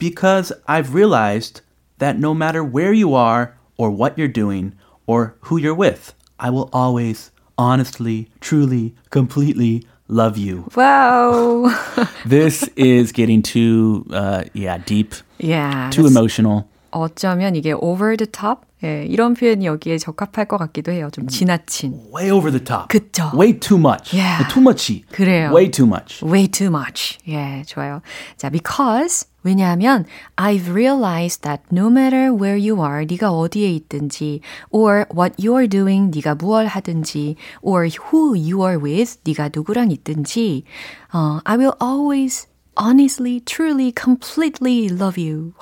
Because 0.01 0.53
I've 0.67 0.93
realized 0.93 1.62
that 2.02 2.18
no 2.18 2.35
matter 2.35 2.64
where 2.64 2.92
you 2.92 3.14
are 3.14 3.54
or 3.76 3.88
what 3.88 4.18
you're 4.18 4.26
doing 4.26 4.75
or 5.06 5.37
who 5.42 5.56
you're 5.56 5.73
with, 5.73 6.14
I 6.37 6.50
will 6.50 6.68
always 6.73 7.30
honestly, 7.56 8.28
truly, 8.40 8.94
completely 9.11 9.87
love 10.09 10.37
you. 10.37 10.66
와우. 10.75 11.71
This 12.26 12.68
is 12.75 13.12
getting 13.12 13.40
too, 13.42 14.04
uh, 14.11 14.44
yeah, 14.52 14.78
deep, 14.78 15.14
yeah. 15.38 15.90
too 15.90 16.06
emotional. 16.09 16.68
어쩌면 16.92 17.56
이게 17.56 17.72
over 17.72 18.16
the 18.16 18.30
top? 18.30 18.61
예, 18.84 19.04
이런 19.06 19.34
표현이 19.34 19.64
여기에 19.64 19.99
적합할 19.99 20.46
것 20.46 20.56
같기도 20.56 20.90
해요. 20.90 21.08
좀 21.12 21.28
지나친. 21.28 22.00
Way 22.12 22.30
over 22.30 22.50
the 22.50 22.64
top. 22.64 22.88
그쵸. 22.88 23.30
Way 23.32 23.61
too 23.61 23.78
much. 23.78 24.12
Yeah. 24.16 24.49
Too 24.52 24.61
muchy. 24.61 25.04
그래요. 25.12 25.52
Way 25.54 25.70
too 25.70 25.87
much. 25.87 26.25
Way 26.25 26.49
too 26.49 26.66
much. 26.68 27.18
예, 27.28 27.62
좋아요. 27.64 28.02
자, 28.37 28.50
because 28.50 29.26
왜냐하면 29.44 30.04
I've 30.37 30.68
realized 30.68 31.42
that 31.42 31.62
no 31.70 31.88
matter 31.90 32.34
where 32.34 32.58
you 32.58 32.82
are, 32.82 33.06
네가 33.06 33.30
어디에 33.30 33.70
있든지, 33.70 34.40
or 34.70 35.06
what 35.14 35.37
you're 35.38 35.68
doing, 35.68 36.11
네가 36.12 36.34
무얼 36.34 36.66
하든지, 36.66 37.37
or 37.62 37.87
who 37.87 38.34
you 38.34 38.62
are 38.64 38.78
with, 38.82 39.18
네가 39.25 39.50
누구랑 39.54 39.92
있든지, 39.92 40.64
어, 41.12 41.38
I 41.44 41.56
will 41.56 41.75
always 41.80 42.49
honestly, 42.76 43.40
truly, 43.44 43.92
completely 43.96 44.88
love 44.88 45.16
you. 45.18 45.54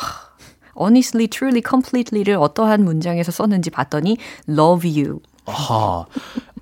honestly, 0.76 1.28
truly, 1.28 1.62
completely를 1.62 2.36
어떠한 2.36 2.84
문장에서 2.84 3.32
썼는지 3.32 3.70
봤더니 3.70 4.18
love 4.48 4.86
you. 4.86 5.22
Ah, 5.48 6.06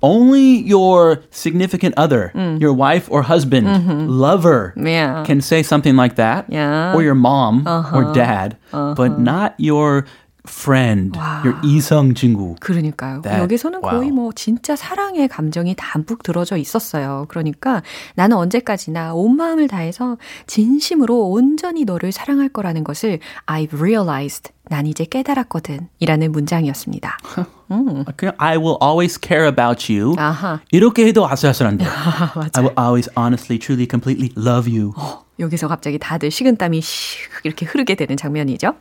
only 0.02 0.60
your 0.60 1.22
significant 1.30 1.94
other, 1.96 2.30
your 2.60 2.74
wife 2.74 3.08
or 3.10 3.22
husband, 3.22 3.64
lover, 4.10 4.74
Yeah. 4.76 5.24
can 5.24 5.40
say 5.40 5.62
something 5.62 5.96
like 5.96 6.16
that. 6.16 6.44
Yeah. 6.52 6.92
Or 6.94 7.02
your 7.02 7.14
mom 7.16 7.64
or 7.66 8.12
dad, 8.12 8.58
but 8.72 9.18
not 9.18 9.54
your 9.56 10.04
friend, 10.47 11.17
your 11.43 11.59
이성 11.63 12.13
친구. 12.13 12.55
그러니까요. 12.59 13.21
That- 13.21 13.41
여기서는 13.41 13.81
거의 13.81 14.09
wow. 14.09 14.11
뭐 14.11 14.31
진짜 14.33 14.75
사랑의 14.75 15.27
감정이 15.27 15.75
담뿍 15.77 16.23
들어져 16.23 16.57
있었어요. 16.57 17.25
그러니까 17.29 17.81
나는 18.15 18.37
언제까지나 18.37 19.13
온 19.13 19.35
마음을 19.35 19.67
다해서 19.67 20.17
진심으로 20.47 21.29
온전히 21.29 21.85
너를 21.85 22.11
사랑할 22.11 22.49
거라는 22.49 22.83
것을 22.83 23.19
I've 23.47 23.73
realized. 23.73 24.51
난 24.69 24.85
이제 24.85 25.03
깨달았거든. 25.03 25.89
이라는 25.97 26.31
문장이었습니다. 26.31 27.17
그냥 28.15 28.35
I 28.37 28.57
will 28.57 28.77
always 28.81 29.19
care 29.21 29.47
about 29.47 29.91
you. 29.91 30.13
아하. 30.17 30.59
이렇게 30.71 31.07
해도 31.07 31.27
아슬아슬한데. 31.27 31.85
I 32.53 32.63
will 32.63 32.75
always 32.77 33.09
honestly, 33.17 33.57
truly, 33.59 33.87
completely 33.89 34.31
love 34.37 34.69
you. 34.71 34.93
여기서 35.39 35.67
갑자기 35.67 35.97
다들 35.97 36.29
식은땀이 36.29 36.81
씩 36.81 37.19
이렇게 37.43 37.65
흐르게 37.65 37.95
되는 37.95 38.15
장면이죠. 38.15 38.73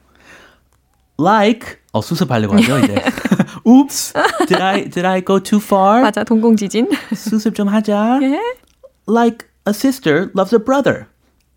Like 1.18 1.78
어 1.92 2.00
수습하려고 2.00 2.54
하죠 2.56 2.78
이제. 2.78 2.94
Oops, 3.64 4.12
did 4.46 4.62
I 4.62 4.84
did 4.88 5.06
I 5.06 5.20
go 5.24 5.40
too 5.40 5.60
far? 5.60 6.02
맞아, 6.02 6.24
동공지진. 6.24 6.88
수습 7.14 7.54
좀 7.54 7.68
하자. 7.68 8.20
예? 8.22 8.40
Like 9.06 9.48
a 9.66 9.72
sister 9.72 10.30
loves 10.34 10.54
a 10.54 10.62
brother, 10.62 11.06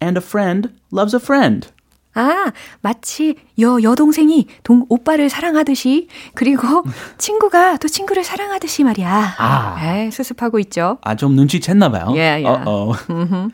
and 0.01 0.17
a 0.17 0.23
friend 0.23 0.69
loves 0.91 1.15
a 1.15 1.19
friend. 1.21 1.69
아, 2.13 2.51
마치 2.81 3.35
여, 3.59 3.81
여동생이 3.81 4.47
동, 4.63 4.85
오빠를 4.89 5.29
사랑하듯이, 5.29 6.09
그리고 6.33 6.83
친구가 7.17 7.77
또 7.77 7.87
친구를 7.87 8.25
사랑하듯이 8.25 8.83
말이야. 8.83 9.35
아. 9.37 9.77
네, 9.81 10.11
수습하고 10.11 10.59
있죠. 10.59 10.97
아, 11.03 11.15
좀 11.15 11.37
눈치챘나 11.37 11.89
봐요. 11.89 12.07
Yeah, 12.09 12.43
yeah. 12.43 12.65
Uh-oh. 12.65 13.51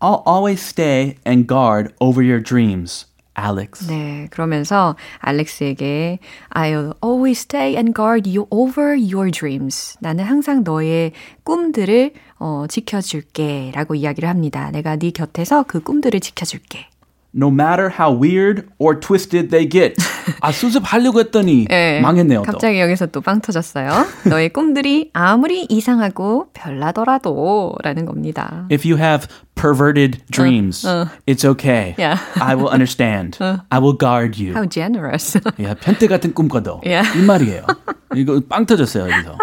I'll 0.00 0.22
always 0.26 0.62
stay 0.62 1.16
and 1.26 1.46
guard 1.46 1.92
over 2.00 2.22
your 2.22 2.40
dreams, 2.40 3.04
Alex. 3.38 3.86
네, 3.86 4.26
그러면서 4.30 4.96
알렉스에게 5.18 6.18
I'll 6.50 6.96
always 7.02 7.40
stay 7.40 7.74
and 7.74 7.94
guard 7.94 8.28
you 8.28 8.46
over 8.50 8.96
your 8.96 9.30
dreams. 9.30 9.96
나는 10.00 10.24
항상 10.24 10.64
너의 10.64 11.12
꿈들을 11.44 12.12
어, 12.38 12.66
지켜줄게 12.68 13.72
라고 13.74 13.94
이야기를 13.94 14.28
합니다. 14.28 14.70
내가 14.70 14.96
네 14.96 15.10
곁에서 15.10 15.64
그 15.64 15.80
꿈들을 15.80 16.18
지켜줄게. 16.20 16.88
No 17.35 17.49
matter 17.49 17.89
how 17.89 18.11
weird 18.13 18.67
or 18.77 18.93
twisted 18.99 19.49
they 19.49 19.67
get. 19.67 19.95
아, 20.39 20.51
수습하려고 20.51 21.19
했더니 21.19 21.65
네, 21.67 21.99
망했네요, 21.99 22.43
또. 22.45 22.51
갑자기 22.51 22.79
여기서 22.79 23.07
또 23.07 23.21
빵 23.21 23.41
터졌어요. 23.41 23.89
너의 24.29 24.49
꿈들이 24.53 25.09
아무리 25.13 25.65
이상하고 25.67 26.49
별나더라도 26.53 27.73
라는 27.83 28.05
겁니다. 28.05 28.67
If 28.71 28.85
you 28.87 29.01
have 29.01 29.27
perverted 29.55 30.21
dreams, 30.29 30.85
it's 31.25 31.43
okay. 31.43 31.95
Yeah. 31.97 32.19
I 32.39 32.53
will 32.55 32.69
understand. 32.69 33.39
I 33.41 33.79
will 33.79 33.97
guard 33.97 34.37
you. 34.39 34.53
How 34.53 34.67
generous. 34.69 35.35
야, 35.59 35.73
편태 35.73 36.05
같은 36.07 36.35
꿈 36.35 36.47
꿔도. 36.47 36.81
Yeah. 36.85 37.01
이 37.17 37.23
말이에요. 37.25 37.65
이거 38.15 38.39
빵 38.47 38.67
터졌어요, 38.67 39.09
여기서. 39.11 39.37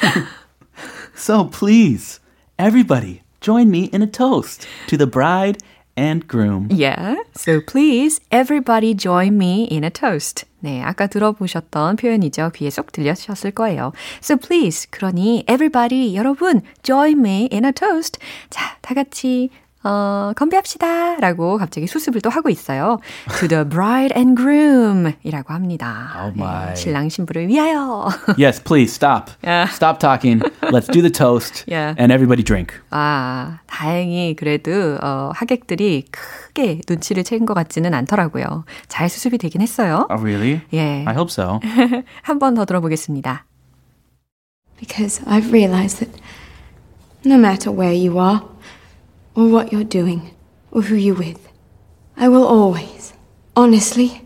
so 1.15 1.45
please, 1.45 2.19
everybody, 2.59 3.21
join 3.39 3.69
me 3.71 3.89
in 3.93 4.01
a 4.01 4.07
toast 4.07 4.67
to 4.87 4.97
the 4.97 5.07
bride 5.07 5.59
and 5.96 6.26
groom. 6.26 6.68
Yeah. 6.70 7.16
So 7.34 7.60
please, 7.60 8.20
everybody 8.30 8.94
join 8.94 9.36
me 9.36 9.64
in 9.70 9.84
a 9.84 9.90
toast. 9.90 10.44
네, 10.62 10.82
아까 10.82 11.06
들어보셨던 11.06 11.96
표현이죠. 11.96 12.50
귀에 12.54 12.70
쏙 12.70 12.92
들려주셨을 12.92 13.52
거예요. 13.52 13.92
So 14.22 14.36
please, 14.36 14.86
그러니 14.90 15.44
everybody, 15.48 16.14
여러분, 16.16 16.62
join 16.82 17.20
me 17.20 17.48
in 17.52 17.64
a 17.64 17.72
toast. 17.72 18.18
자, 18.50 18.76
다 18.82 18.94
같이 18.94 19.50
어, 19.87 20.33
건배합시다. 20.35 21.17
라고 21.19 21.59
갑자기 21.59 21.85
수습을 21.85 22.19
또 22.21 22.31
하고 22.31 22.49
있어요. 22.49 22.97
To 23.37 23.47
the 23.47 23.63
bride 23.63 24.17
and 24.17 24.33
groom 24.35 25.13
이라고 25.21 25.53
합니다. 25.53 26.11
Oh 26.23 26.33
my. 26.35 26.69
네, 26.69 26.75
신랑 26.75 27.09
신부를 27.09 27.47
위하여. 27.47 28.09
Yes, 28.35 28.63
please 28.63 28.91
stop. 28.91 29.29
Yeah. 29.43 29.69
Stop 29.71 29.99
talking. 29.99 30.41
Let's 30.73 30.87
do 30.91 31.01
the 31.03 31.11
toast. 31.11 31.65
Yeah. 31.67 31.93
And 31.99 32.11
everybody 32.11 32.41
drink. 32.43 32.73
아, 32.89 33.59
다행히 33.67 34.35
그래도 34.35 34.97
어, 35.03 35.29
하객들이 35.35 36.05
크게 36.09 36.81
눈치를 36.89 37.23
채는 37.23 37.45
것 37.45 37.53
같지는 37.53 37.93
않더라고요. 37.93 38.65
잘 38.87 39.07
수습이 39.07 39.37
되긴 39.37 39.61
했어요. 39.61 40.07
Oh, 40.09 40.19
really? 40.19 40.61
예. 40.73 41.05
I 41.05 41.13
hope 41.13 41.29
so. 41.29 41.59
한 42.23 42.39
번 42.39 42.55
더 42.55 42.65
들어보겠습니다. 42.65 43.45
Because 44.79 45.21
I've 45.27 45.51
realized 45.51 45.99
that 45.99 46.11
no 47.23 47.35
matter 47.37 47.71
where 47.71 47.93
you 47.93 48.19
are, 48.19 48.41
or 49.34 49.48
what 49.48 49.72
you're 49.72 49.84
doing, 49.84 50.34
or 50.70 50.82
who 50.82 50.94
you're 50.94 51.14
with, 51.14 51.48
I 52.16 52.28
will 52.28 52.46
always, 52.46 53.12
honestly, 53.56 54.22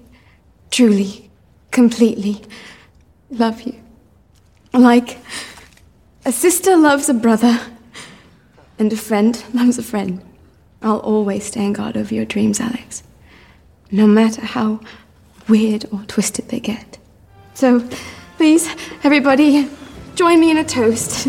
truly, 0.71 1.31
completely 1.71 2.43
love 3.31 3.63
you. 3.63 3.81
Like 4.73 5.19
a 6.25 6.33
sister 6.33 6.77
loves 6.77 7.09
a 7.09 7.15
brother, 7.15 7.61
and 8.79 8.93
a 8.93 8.97
friend 8.97 9.43
loves 9.53 9.79
a 9.79 9.83
friend. 9.83 10.23
I'll 10.83 10.99
always 10.99 11.45
stand 11.45 11.77
guard 11.77 11.97
over 11.97 12.15
your 12.15 12.25
dreams, 12.25 12.61
Alex, 12.61 13.03
no 13.91 14.07
matter 14.07 14.45
how 14.45 14.81
weird 15.49 15.87
or 15.93 16.03
twisted 16.09 16.49
they 16.49 16.61
get. 16.61 16.99
So, 17.55 17.87
please, 18.37 18.69
everybody, 19.03 19.69
join 20.15 20.41
me 20.41 20.51
in 20.51 20.59
a 20.59 20.65
toast 20.65 21.29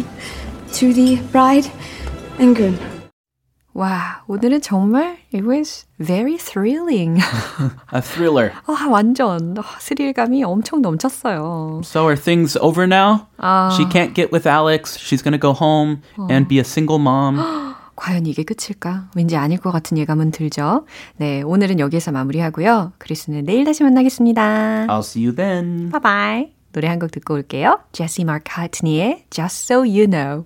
to 0.74 0.94
the 0.94 1.17
bride 1.32 1.70
and 2.39 2.55
groom. 2.55 2.79
와, 3.77 4.24
오늘은 4.27 4.62
정말 4.62 5.17
it 5.34 5.44
was 5.46 5.86
very 6.00 6.38
thrilling. 6.38 7.20
A 7.94 8.00
thriller. 8.01 8.53
아, 8.67 8.88
완전 8.89 9.53
아, 9.58 9.63
스릴감이 9.79 10.46
엄청 10.46 10.82
넘쳤어요. 10.82 11.82
So 11.84 12.05
are 12.08 12.15
things 12.15 12.58
over 12.62 12.86
now? 12.88 13.27
아. 13.38 13.70
She 13.75 13.84
can't 13.89 14.15
get 14.15 14.32
with 14.32 14.48
Alex. 14.48 14.98
She's 14.98 15.22
going 15.22 15.38
to 15.38 15.39
go 15.39 15.51
home 15.51 16.00
and 16.32 16.48
be 16.48 16.58
a 16.60 16.63
single 16.63 17.00
mom. 17.01 17.38
과연 17.98 18.25
이게 18.25 18.44
끝일까? 18.44 19.10
왠지 19.13 19.36
아닐 19.36 19.58
것 19.60 19.72
같은 19.72 19.98
예감은 19.98 20.32
들죠. 20.32 20.86
네, 21.17 21.41
오늘은 21.41 21.79
여기에서 21.79 22.13
마무리하고요. 22.13 22.94
크리스는 22.98 23.44
내일 23.44 23.65
다시 23.65 23.84
만나겠습니다. 23.84 24.88
I'll 24.88 25.00
see 25.00 25.25
you 25.25 25.36
then. 25.36 25.89
바이바이. 25.91 26.53
노래 26.72 26.88
한 26.88 27.00
곡 27.00 27.12
듣고 27.12 27.34
올게요. 27.34 27.79
제시 27.91 28.24
마카트니의 28.24 29.25
Just 29.29 29.65
So 29.74 29.79
You 29.84 30.08
Know. 30.08 30.46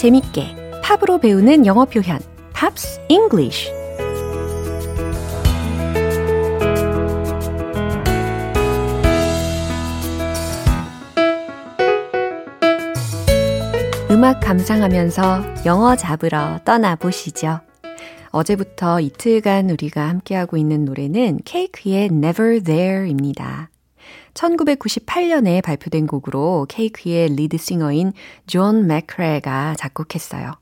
재밌게 0.00 0.80
팝으로 0.82 1.18
배우는 1.18 1.66
영어 1.66 1.84
표현 1.84 2.18
Pops 2.54 3.02
English 3.10 3.70
음악 14.10 14.40
감상하면서 14.40 15.66
영어 15.66 15.94
잡으러 15.96 16.60
떠나보시죠. 16.64 17.60
어제부터 18.30 19.00
이틀간 19.00 19.68
우리가 19.68 20.08
함께하고 20.08 20.56
있는 20.56 20.86
노래는 20.86 21.40
Cake의 21.44 22.06
Never 22.06 22.62
There입니다. 22.62 23.68
1998년에 24.34 25.62
발표된 25.62 26.06
곡으로 26.06 26.66
Cake의 26.68 27.28
리드 27.28 27.56
싱어인 27.56 28.12
존 28.46 28.86
맥크레가 28.86 29.74
작곡했어요. 29.76 30.52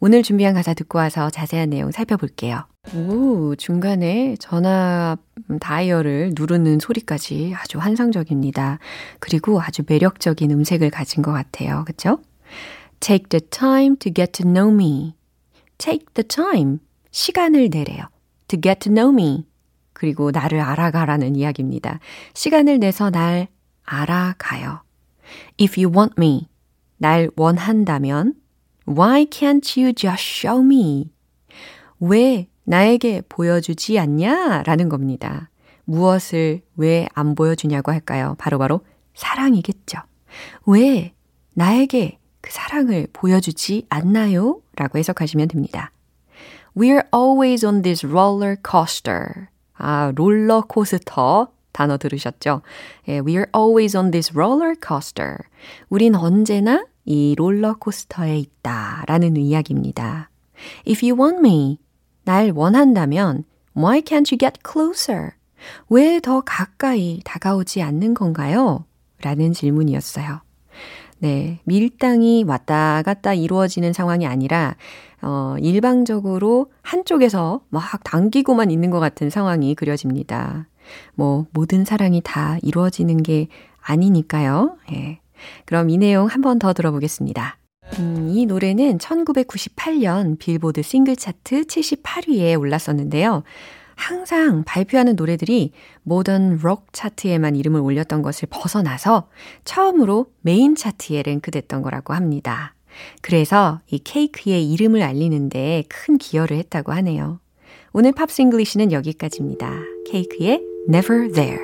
오늘 0.00 0.22
준비한 0.22 0.54
가사 0.54 0.74
듣고 0.74 0.98
와서 0.98 1.30
자세한 1.30 1.70
내용 1.70 1.90
살펴볼게요. 1.90 2.66
오, 2.94 3.54
중간에 3.56 4.36
전화 4.38 5.16
다이얼을 5.60 6.32
누르는 6.36 6.78
소리까지 6.78 7.54
아주 7.56 7.78
환상적입니다. 7.78 8.78
그리고 9.18 9.60
아주 9.60 9.82
매력적인 9.86 10.50
음색을 10.50 10.90
가진 10.90 11.22
것 11.22 11.32
같아요. 11.32 11.84
그쵸? 11.86 12.20
Take 13.00 13.28
the 13.28 13.40
time 13.40 13.96
to 13.98 14.12
get 14.12 14.32
to 14.42 14.50
know 14.50 14.72
me. 14.72 15.14
Take 15.78 16.06
the 16.14 16.26
time. 16.26 16.78
시간을 17.10 17.68
내래요. 17.70 18.04
To 18.48 18.60
get 18.60 18.80
to 18.80 18.92
know 18.92 19.12
me. 19.12 19.46
그리고 19.96 20.30
나를 20.30 20.60
알아가라는 20.60 21.36
이야기입니다. 21.36 22.00
시간을 22.34 22.80
내서 22.80 23.08
날 23.08 23.48
알아가요. 23.86 24.82
If 25.58 25.82
you 25.82 25.90
want 25.90 26.16
me, 26.18 26.48
날 26.98 27.30
원한다면 27.34 28.34
Why 28.86 29.24
can't 29.24 29.80
you 29.80 29.94
just 29.94 30.22
show 30.22 30.62
me? 30.62 31.10
왜 31.98 32.46
나에게 32.64 33.22
보여주지 33.26 33.98
않냐? 33.98 34.64
라는 34.64 34.90
겁니다. 34.90 35.48
무엇을 35.84 36.60
왜 36.76 37.08
안 37.14 37.34
보여주냐고 37.34 37.90
할까요? 37.90 38.34
바로바로 38.38 38.78
바로 38.78 38.86
사랑이겠죠. 39.14 39.98
왜 40.66 41.14
나에게 41.54 42.18
그 42.42 42.52
사랑을 42.52 43.08
보여주지 43.14 43.86
않나요? 43.88 44.60
라고 44.76 44.98
해석하시면 44.98 45.48
됩니다. 45.48 45.90
We're 46.76 47.06
always 47.14 47.64
on 47.64 47.80
this 47.80 48.06
roller 48.06 48.56
coaster. 48.62 49.48
아, 49.78 50.12
롤러코스터 50.14 51.48
단어 51.72 51.98
들으셨죠? 51.98 52.62
예, 53.08 53.20
We're 53.20 53.48
always 53.54 53.96
on 53.96 54.10
this 54.10 54.32
roller 54.34 54.74
coaster. 54.84 55.36
우린 55.90 56.14
언제나 56.14 56.86
이 57.04 57.34
롤러코스터에 57.36 58.38
있다 58.38 59.04
라는 59.06 59.36
이야기입니다. 59.36 60.30
If 60.88 61.04
you 61.06 61.20
want 61.20 61.38
me, 61.46 61.78
날 62.24 62.50
원한다면 62.54 63.44
Why 63.76 64.00
can't 64.00 64.32
you 64.32 64.38
get 64.38 64.60
closer? 64.66 65.32
왜 65.90 66.20
더 66.20 66.40
가까이 66.40 67.20
다가오지 67.24 67.82
않는 67.82 68.14
건가요? 68.14 68.84
라는 69.20 69.52
질문이었어요. 69.52 70.40
네, 71.18 71.60
밀당이 71.64 72.44
왔다 72.44 73.02
갔다 73.02 73.32
이루어지는 73.34 73.92
상황이 73.92 74.26
아니라 74.26 74.76
어, 75.22 75.56
일방적으로 75.60 76.70
한쪽에서 76.82 77.62
막 77.70 77.82
당기고만 78.04 78.70
있는 78.70 78.90
것 78.90 79.00
같은 79.00 79.30
상황이 79.30 79.74
그려집니다. 79.74 80.68
뭐, 81.14 81.46
모든 81.52 81.84
사랑이 81.84 82.20
다 82.22 82.58
이루어지는 82.62 83.22
게 83.22 83.48
아니니까요. 83.80 84.76
예. 84.92 85.20
그럼 85.64 85.90
이 85.90 85.98
내용 85.98 86.26
한 86.26 86.42
번 86.42 86.58
더 86.58 86.72
들어보겠습니다. 86.72 87.56
음, 87.98 88.28
이 88.30 88.46
노래는 88.46 88.98
1998년 88.98 90.38
빌보드 90.38 90.82
싱글 90.82 91.16
차트 91.16 91.64
78위에 91.64 92.58
올랐었는데요. 92.58 93.42
항상 93.96 94.62
발표하는 94.64 95.16
노래들이 95.16 95.72
모던 96.04 96.60
록 96.62 96.92
차트에만 96.92 97.56
이름을 97.56 97.80
올렸던 97.80 98.22
것을 98.22 98.46
벗어나서 98.50 99.28
처음으로 99.64 100.26
메인 100.42 100.76
차트에 100.76 101.22
랭크됐던 101.22 101.82
거라고 101.82 102.14
합니다. 102.14 102.74
그래서 103.20 103.80
이 103.90 103.98
Cake의 103.98 104.70
이름을 104.70 105.02
알리는데 105.02 105.84
큰 105.88 106.18
기여를 106.18 106.56
했다고 106.58 106.92
하네요. 106.92 107.40
오늘 107.92 108.12
Pops 108.12 108.42
English는 108.42 108.92
여기까지입니다. 108.92 109.72
Cake의 110.06 110.62
Never 110.88 111.32
There. 111.32 111.60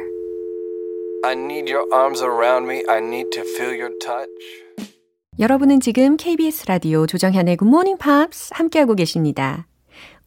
여러분은 5.38 5.80
지금 5.80 6.16
KBS 6.16 6.66
라디오 6.66 7.06
조정현의 7.06 7.56
Good 7.56 7.68
Morning 7.68 7.98
Pops 8.02 8.50
함께하고 8.52 8.94
계십니다. 8.94 9.66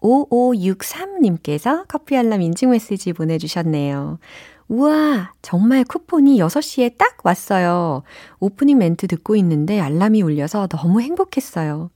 5563님께서 0.05 1.85
커피 1.87 2.15
알람 2.17 2.41
인증 2.41 2.69
메시지 2.71 3.13
보내주셨네요. 3.13 4.19
우와, 4.67 5.33
정말 5.43 5.83
쿠폰이 5.83 6.39
6시에 6.39 6.97
딱 6.97 7.17
왔어요. 7.23 8.01
오프닝 8.39 8.77
멘트 8.79 9.07
듣고 9.07 9.35
있는데 9.35 9.79
알람이 9.79 10.23
울려서 10.23 10.67
너무 10.67 11.01
행복했어요. 11.01 11.91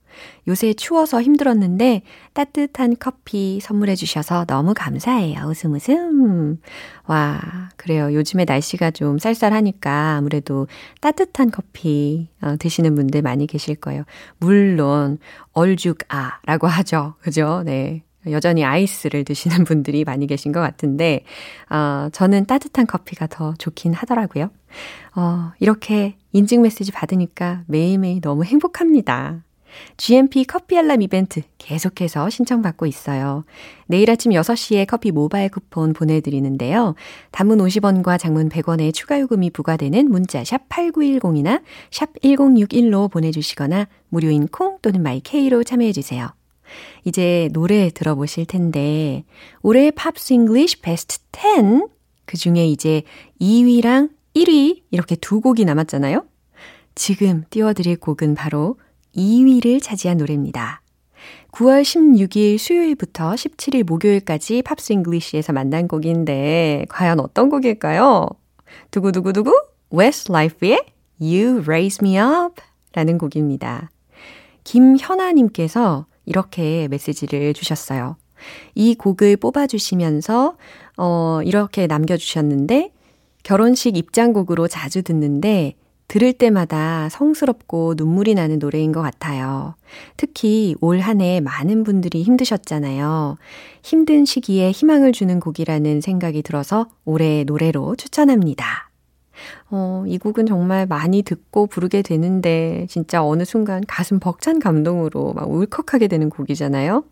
요새 0.48 0.72
추워서 0.74 1.20
힘들었는데 1.20 2.02
따뜻한 2.32 2.96
커피 2.98 3.60
선물해 3.60 3.96
주셔서 3.96 4.44
너무 4.44 4.72
감사해요. 4.74 5.46
웃음 5.46 5.74
웃음. 5.74 6.60
와, 7.06 7.40
그래요. 7.76 8.12
요즘에 8.14 8.44
날씨가 8.44 8.92
좀 8.92 9.18
쌀쌀하니까 9.18 10.16
아무래도 10.16 10.68
따뜻한 11.00 11.50
커피 11.50 12.28
어, 12.40 12.56
드시는 12.56 12.94
분들 12.94 13.22
많이 13.22 13.46
계실 13.46 13.74
거예요. 13.74 14.04
물론 14.38 15.18
얼죽아라고 15.52 16.68
하죠. 16.68 17.14
그죠? 17.20 17.62
네. 17.64 18.02
여전히 18.28 18.64
아이스를 18.64 19.24
드시는 19.24 19.64
분들이 19.64 20.04
많이 20.04 20.26
계신 20.26 20.52
것 20.52 20.60
같은데, 20.60 21.24
어, 21.70 22.08
저는 22.12 22.46
따뜻한 22.46 22.86
커피가 22.86 23.26
더 23.28 23.54
좋긴 23.58 23.92
하더라고요. 23.94 24.50
어, 25.16 25.52
이렇게 25.58 26.16
인증 26.32 26.62
메시지 26.62 26.92
받으니까 26.92 27.62
매일매일 27.66 28.20
너무 28.20 28.44
행복합니다. 28.44 29.42
GMP 29.96 30.44
커피 30.44 30.76
알람 30.78 31.02
이벤트 31.02 31.42
계속해서 31.58 32.30
신청받고 32.30 32.86
있어요. 32.86 33.44
내일 33.86 34.10
아침 34.10 34.32
6시에 34.32 34.86
커피 34.86 35.12
모바일 35.12 35.48
쿠폰 35.48 35.92
보내드리는데요. 35.92 36.94
단문 37.30 37.58
50원과 37.58 38.18
장문 38.18 38.48
100원의 38.48 38.92
추가 38.92 39.20
요금이 39.20 39.50
부과되는 39.50 40.10
문자 40.10 40.44
샵 40.44 40.68
8910이나 40.68 41.62
샵 41.90 42.12
1061로 42.22 43.10
보내주시거나 43.10 43.86
무료인 44.08 44.48
콩 44.48 44.78
또는 44.82 45.02
my 45.02 45.27
K로 45.27 45.64
참여해주세요. 45.64 46.39
이제 47.04 47.48
노래 47.52 47.90
들어보실 47.90 48.46
텐데, 48.46 49.24
올해 49.62 49.90
Pops 49.90 50.32
English 50.32 50.80
베스트 50.80 51.18
10, 51.32 51.88
그 52.24 52.36
중에 52.36 52.66
이제 52.66 53.02
2위랑 53.40 54.10
1위 54.34 54.82
이렇게 54.90 55.16
두 55.16 55.40
곡이 55.40 55.64
남았잖아요? 55.64 56.24
지금 56.94 57.44
띄워드릴 57.50 57.98
곡은 57.98 58.34
바로 58.34 58.76
2위를 59.16 59.82
차지한 59.82 60.18
노래입니다. 60.18 60.82
9월 61.52 61.82
16일 61.82 62.58
수요일부터 62.58 63.32
17일 63.32 63.84
목요일까지 63.84 64.62
Pops 64.62 64.92
English에서 64.92 65.52
만난 65.52 65.88
곡인데, 65.88 66.86
과연 66.88 67.20
어떤 67.20 67.50
곡일까요? 67.50 68.28
두구두구두구, 68.90 69.52
Westlife의 69.92 70.78
You 71.20 71.62
Raise 71.62 71.98
Me 72.00 72.18
Up 72.18 72.62
라는 72.92 73.18
곡입니다. 73.18 73.90
김현아님께서 74.64 76.06
이렇게 76.26 76.88
메시지를 76.88 77.54
주셨어요. 77.54 78.16
이 78.74 78.94
곡을 78.94 79.36
뽑아주시면서, 79.36 80.56
어, 80.96 81.40
이렇게 81.44 81.86
남겨주셨는데, 81.86 82.92
결혼식 83.42 83.96
입장곡으로 83.96 84.68
자주 84.68 85.02
듣는데, 85.02 85.74
들을 86.08 86.32
때마다 86.32 87.08
성스럽고 87.08 87.94
눈물이 87.96 88.34
나는 88.34 88.58
노래인 88.58 88.90
것 88.90 89.00
같아요. 89.00 89.76
특히 90.16 90.74
올 90.80 90.98
한 91.00 91.20
해 91.20 91.38
많은 91.40 91.84
분들이 91.84 92.24
힘드셨잖아요. 92.24 93.36
힘든 93.84 94.24
시기에 94.24 94.72
희망을 94.72 95.12
주는 95.12 95.38
곡이라는 95.38 96.00
생각이 96.00 96.42
들어서 96.42 96.86
올해 97.04 97.44
노래로 97.44 97.94
추천합니다. 97.94 98.89
어, 99.70 100.04
이 100.06 100.18
곡은 100.18 100.46
정말 100.46 100.86
많이 100.86 101.22
듣고 101.22 101.66
부르게 101.66 102.02
되는데 102.02 102.86
진짜 102.88 103.24
어느 103.24 103.44
순간 103.44 103.82
가슴 103.86 104.18
벅찬 104.20 104.58
감동으로 104.58 105.32
막 105.34 105.50
울컥하게 105.50 106.08
되는 106.08 106.30
곡이잖아요. 106.30 107.04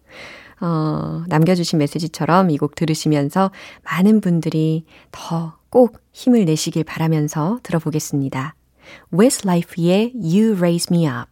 어, 0.61 1.25
남겨주신 1.29 1.79
메시지처럼 1.79 2.51
이 2.51 2.59
곡 2.59 2.75
들으시면서 2.75 3.51
많은 3.85 4.21
분들이 4.21 4.85
더 5.13 5.59
꼭 5.71 6.01
힘을 6.13 6.45
내시길 6.47 6.85
바라면서 6.85 7.61
들어보겠습니다. 7.63 8.55
Westlife의 9.13 10.13
You 10.15 10.57
Raise 10.57 10.87
Me 10.91 11.07
Up 11.07 11.29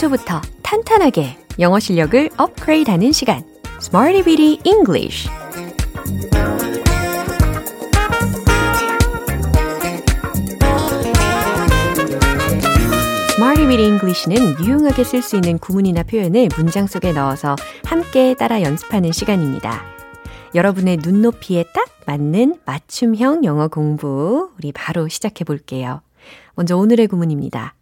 기초부터 0.00 0.40
탄탄하게 0.62 1.36
영어 1.58 1.78
실력을 1.78 2.30
업그레이드하는 2.38 3.12
시간 3.12 3.44
Smarty 3.82 4.22
Bitty 4.22 4.58
English 4.64 5.28
Bitty 13.68 13.86
English는 13.86 14.64
유용하게 14.64 15.04
쓸 15.04 15.22
수 15.22 15.36
있는 15.36 15.58
구문이나 15.58 16.02
표현을 16.04 16.48
문장 16.56 16.86
속에 16.86 17.12
넣어서 17.12 17.56
함께 17.84 18.34
따라 18.34 18.62
연습하는 18.62 19.12
시간입니다. 19.12 19.82
여러분의 20.54 20.98
눈높이에 21.02 21.64
딱 21.74 21.88
맞는 22.06 22.56
맞춤형 22.64 23.44
영어 23.44 23.68
공부 23.68 24.50
우리 24.58 24.72
바로 24.72 25.08
시작해 25.08 25.44
볼게요. 25.44 26.00
먼저 26.54 26.76
오늘의 26.76 27.06
구문입니다. 27.06 27.74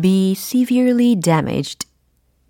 Be 0.00 0.32
severely 0.32 1.16
damaged. 1.16 1.86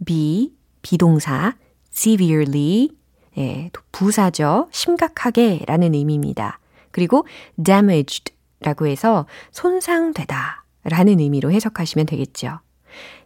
be 0.04 0.52
비동사 0.82 1.54
severely 1.92 2.90
예, 3.38 3.70
부사죠. 3.92 4.68
심각하게 4.70 5.60
라는 5.66 5.94
의미입니다. 5.94 6.58
그리고 6.90 7.26
damaged 7.62 8.34
라고 8.60 8.86
해서 8.86 9.26
손상되다 9.50 10.64
라는 10.84 11.20
의미로 11.20 11.50
해석하시면 11.50 12.06
되겠죠. 12.06 12.60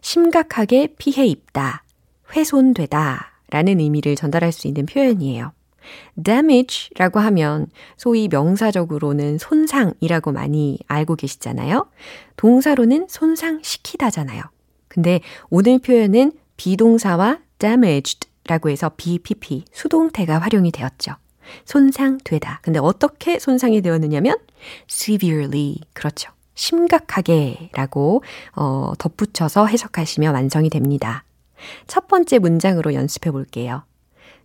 심각하게 0.01 0.95
피해 0.97 1.25
입다, 1.25 1.83
훼손되다 2.33 3.31
라는 3.49 3.79
의미를 3.79 4.15
전달할 4.15 4.51
수 4.51 4.67
있는 4.67 4.85
표현이에요. 4.85 5.51
Damage라고 6.21 7.19
하면 7.19 7.67
소위 7.95 8.27
명사적으로는 8.27 9.37
손상이라고 9.37 10.31
많이 10.31 10.79
알고 10.87 11.15
계시잖아요. 11.15 11.87
동사로는 12.35 13.07
손상시키다잖아요. 13.09 14.43
근데 14.87 15.21
오늘 15.49 15.79
표현은 15.79 16.31
비동사와 16.57 17.39
damaged라고 17.59 18.69
해서 18.69 18.91
BPP, 18.95 19.65
수동태가 19.71 20.39
활용이 20.39 20.71
되었죠. 20.71 21.13
손상되다. 21.65 22.59
근데 22.61 22.79
어떻게 22.79 23.39
손상이 23.39 23.81
되었느냐면 23.81 24.37
severely. 24.89 25.79
그렇죠. 25.93 26.31
심각하게 26.55 27.69
라고 27.73 28.23
어, 28.55 28.93
덧붙여서 28.97 29.67
해석하시면 29.67 30.33
완성이 30.33 30.69
됩니다. 30.69 31.23
첫 31.85 32.07
번째 32.07 32.39
문장으로 32.39 32.93
연습해 32.93 33.31
볼게요. 33.31 33.83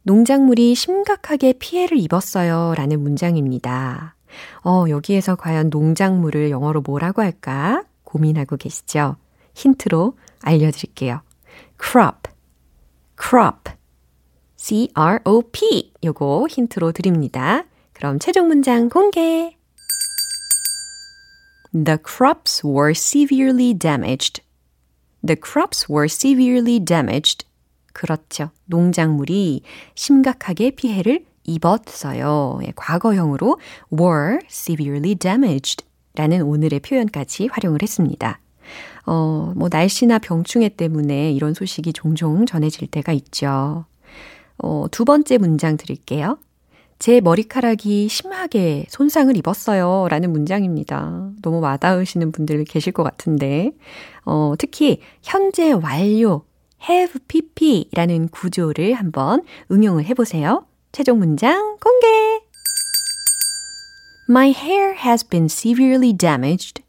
농작물이 0.04 0.74
심각하게 0.74 1.54
피해를 1.54 1.98
입었어요. 1.98 2.74
라는 2.76 3.00
문장입니다. 3.00 4.16
어, 4.64 4.84
여기에서 4.88 5.36
과연 5.36 5.70
농작물을 5.70 6.50
영어로 6.50 6.80
뭐라고 6.80 7.22
할까 7.22 7.84
고민하고 8.04 8.56
계시죠? 8.56 9.16
힌트로 9.54 10.16
알려드릴게요. 10.40 11.20
crop, 11.80 12.30
crop, 13.20 13.72
c-r-o-p 14.56 15.92
요거 16.04 16.46
힌트로 16.50 16.92
드립니다. 16.92 17.64
그럼 17.92 18.18
최종 18.18 18.48
문장 18.48 18.88
공개! 18.88 19.56
The 21.72 21.98
crops 22.04 22.66
were 22.66 22.90
severely 22.90 23.72
damaged. 23.72 24.42
The 25.24 25.36
crops 25.40 25.90
were 25.90 26.06
severely 26.06 26.78
damaged. 26.84 27.46
그렇죠. 27.92 28.50
농작물이 28.66 29.62
심각하게 29.94 30.72
피해를 30.72 31.24
입었어요. 31.44 32.60
예, 32.66 32.72
과거형으로 32.76 33.58
were 33.92 34.38
severely 34.48 35.14
damaged 35.16 35.84
라는 36.14 36.42
오늘의 36.42 36.80
표현까지 36.80 37.48
활용을 37.50 37.82
했습니다. 37.82 38.38
어, 39.06 39.52
뭐, 39.56 39.68
날씨나 39.70 40.18
병충해 40.18 40.70
때문에 40.70 41.32
이런 41.32 41.54
소식이 41.54 41.92
종종 41.92 42.46
전해질 42.46 42.88
때가 42.88 43.12
있죠. 43.12 43.84
어, 44.58 44.84
두 44.90 45.04
번째 45.04 45.38
문장 45.38 45.76
드릴게요. 45.76 46.38
제 46.98 47.20
머리카락이 47.20 48.06
심하게 48.08 48.86
손상을 48.88 49.36
입었어요. 49.36 50.06
라는 50.08 50.32
문장입니다. 50.32 51.30
너무 51.42 51.58
와닿으시는 51.58 52.30
분들 52.30 52.64
계실 52.64 52.92
것 52.92 53.02
같은데, 53.02 53.72
어, 54.24 54.54
특히 54.56 55.00
현재 55.20 55.72
완료 55.72 56.44
have 56.88 57.20
pp라는 57.28 58.28
구조를 58.28 58.94
한번 58.94 59.42
응용을 59.70 60.04
해보세요. 60.06 60.66
최종 60.90 61.18
문장 61.18 61.76
공개! 61.78 62.42
My 64.28 64.50
hair 64.50 64.94
has 64.98 65.26
been 65.26 65.46
severely 65.46 66.12
damaged. 66.12 66.82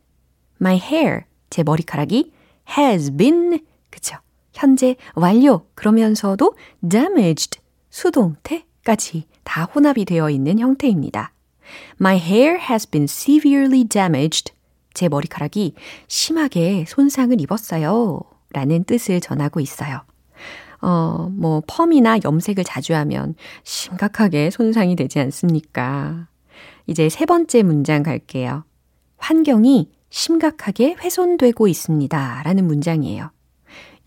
My 0.62 0.78
hair, 0.78 1.26
제 1.50 1.64
머리카락이 1.64 2.32
has 2.78 3.16
been, 3.16 3.60
그쵸. 3.90 4.18
현재 4.54 4.96
완료, 5.16 5.66
그러면서도 5.76 6.56
damaged, 6.88 7.60
수동태까지 7.90 9.26
다 9.44 9.64
혼합이 9.66 10.06
되어 10.06 10.30
있는 10.30 10.60
형태입니다. 10.60 11.34
My 12.00 12.18
hair 12.18 12.60
has 12.60 12.90
been 12.90 13.06
severely 13.06 13.84
damaged. 13.84 14.54
제 14.94 15.10
머리카락이 15.10 15.74
심하게 16.08 16.86
손상을 16.88 17.40
입었어요. 17.42 18.33
라는 18.54 18.84
뜻을 18.84 19.20
전하고 19.20 19.60
있어요. 19.60 20.02
어, 20.82 21.30
뭐, 21.32 21.62
펌이나 21.66 22.20
염색을 22.24 22.64
자주 22.64 22.94
하면 22.94 23.36
심각하게 23.64 24.50
손상이 24.50 24.96
되지 24.96 25.20
않습니까? 25.20 26.28
이제 26.88 27.10
세 27.10 27.26
번째 27.26 27.64
문장 27.64 28.04
갈게요. 28.04 28.66
환경이 29.18 29.90
심각하게 30.10 30.96
훼손되고 31.00 31.68
있습니다. 31.68 32.42
라는 32.44 32.68
문장이에요. 32.68 33.32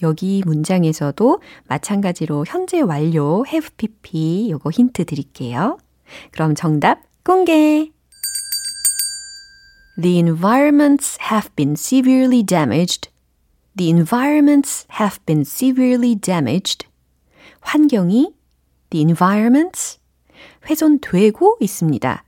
여기 0.03 0.43
문장에서도 0.45 1.41
마찬가지로 1.67 2.45
현재 2.47 2.81
완료 2.81 3.45
have 3.47 3.71
pp 3.77 4.51
요거 4.51 4.71
힌트 4.71 5.07
드릴게요. 5.07 5.79
그럼 6.31 6.55
정답 6.55 7.01
공개! 7.25 7.91
The 10.01 10.19
environments 10.19 11.19
have 11.33 11.49
been 11.57 11.73
severely 11.73 12.45
damaged. 12.45 13.09
The 13.77 13.91
environments 13.91 14.87
have 14.99 15.19
been 15.27 15.41
severely 15.41 16.19
damaged. 16.19 16.87
환경이 17.61 18.33
the 18.91 19.03
environments 19.03 19.99
훼손되고 20.69 21.59
있습니다. 21.61 22.25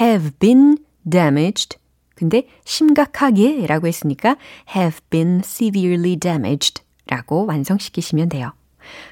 have 0.00 0.32
been 0.38 0.78
damaged. 1.08 1.78
근데 2.14 2.46
심각하게 2.64 3.66
라고 3.66 3.86
했으니까 3.86 4.36
have 4.76 5.00
been 5.08 5.40
severely 5.42 6.16
damaged 6.16 6.82
라고 7.06 7.46
완성시키시면 7.46 8.28
돼요. 8.28 8.52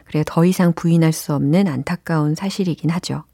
그래 0.05 0.23
더 0.27 0.45
이상 0.45 0.75
부인할 0.75 1.13
수 1.13 1.33
없는 1.35 1.69
안타까운 1.69 2.35
사실이긴 2.35 2.91
하죠. 2.91 3.25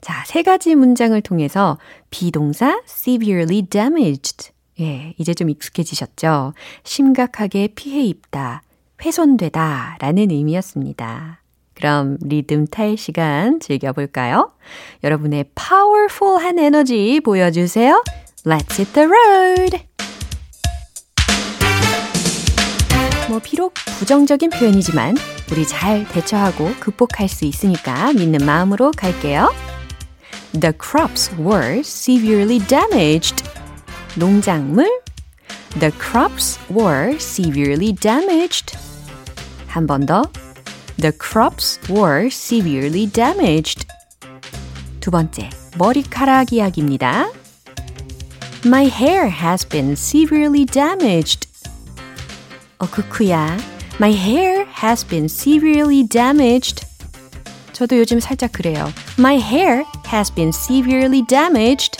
자, 0.00 0.22
세 0.26 0.42
가지 0.42 0.74
문장을 0.74 1.18
통해서 1.22 1.78
비동사 2.10 2.80
severely 2.86 3.62
damaged. 3.62 4.52
예, 4.80 5.14
이제 5.16 5.32
좀 5.32 5.48
익숙해지셨죠? 5.48 6.52
심각하게 6.84 7.68
피해 7.74 8.02
입다, 8.02 8.62
훼손되다 9.02 9.96
라는 10.00 10.30
의미였습니다. 10.30 11.40
그럼 11.74 12.16
리듬 12.22 12.66
탈 12.66 12.96
시간 12.96 13.60
즐겨볼까요? 13.60 14.52
여러분의 15.04 15.46
파워풀한 15.54 16.58
에너지 16.58 17.20
보여주세요. 17.20 18.02
Let's 18.44 18.78
hit 18.78 18.92
the 18.92 19.08
road! 19.08 19.86
뭐 23.28 23.40
비록 23.42 23.74
부정적인 23.98 24.50
표현이지만 24.50 25.16
우리 25.50 25.66
잘 25.66 26.06
대처하고 26.08 26.70
극복할 26.80 27.28
수 27.28 27.44
있으니까 27.44 28.12
믿는 28.12 28.46
마음으로 28.46 28.92
갈게요. 28.96 29.52
The 30.52 30.72
crops 30.80 31.34
were 31.38 31.80
severely 31.80 32.58
damaged. 32.66 33.44
농작물 34.15 34.89
The 35.79 35.91
crops 35.91 36.59
were 36.69 37.15
severely 37.15 37.93
damaged. 37.93 38.77
한 39.67 39.87
번 39.87 40.05
더. 40.05 40.23
The 40.97 41.11
crops 41.17 41.79
were 41.89 42.27
severely 42.27 43.09
damaged. 43.09 43.87
두 44.99 45.09
번째, 45.11 45.49
머리카락 45.77 46.51
이야기입니다. 46.53 47.31
My 48.65 48.85
hair 48.87 49.27
has 49.29 49.67
been 49.67 49.93
severely 49.93 50.65
damaged. 50.65 51.47
어, 52.77 52.85
그쿠야. 52.89 53.57
My 53.99 54.13
hair 54.13 54.67
has 54.83 55.07
been 55.07 55.25
severely 55.25 56.07
damaged. 56.07 56.85
저도 57.73 57.97
요즘 57.97 58.19
살짝 58.19 58.51
그래요. 58.51 58.91
My 59.17 59.37
hair 59.39 59.85
has 60.07 60.31
been 60.33 60.49
severely 60.49 61.23
damaged. 61.27 61.97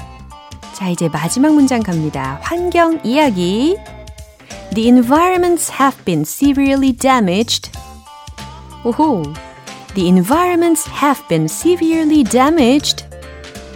자, 0.77 0.91
이제 0.91 1.09
마지막 1.09 1.55
문장 1.55 1.83
갑니다. 1.83 2.39
환경 2.43 3.01
이야기. 3.03 3.79
The 4.75 4.89
environments 4.89 5.73
have 5.73 6.05
been 6.05 6.21
severely 6.21 6.93
damaged. 6.93 7.71
오호. 8.85 9.23
The 9.95 10.07
environments 10.07 10.87
have 11.03 11.27
been 11.29 11.45
severely 11.47 12.23
damaged. 12.23 13.07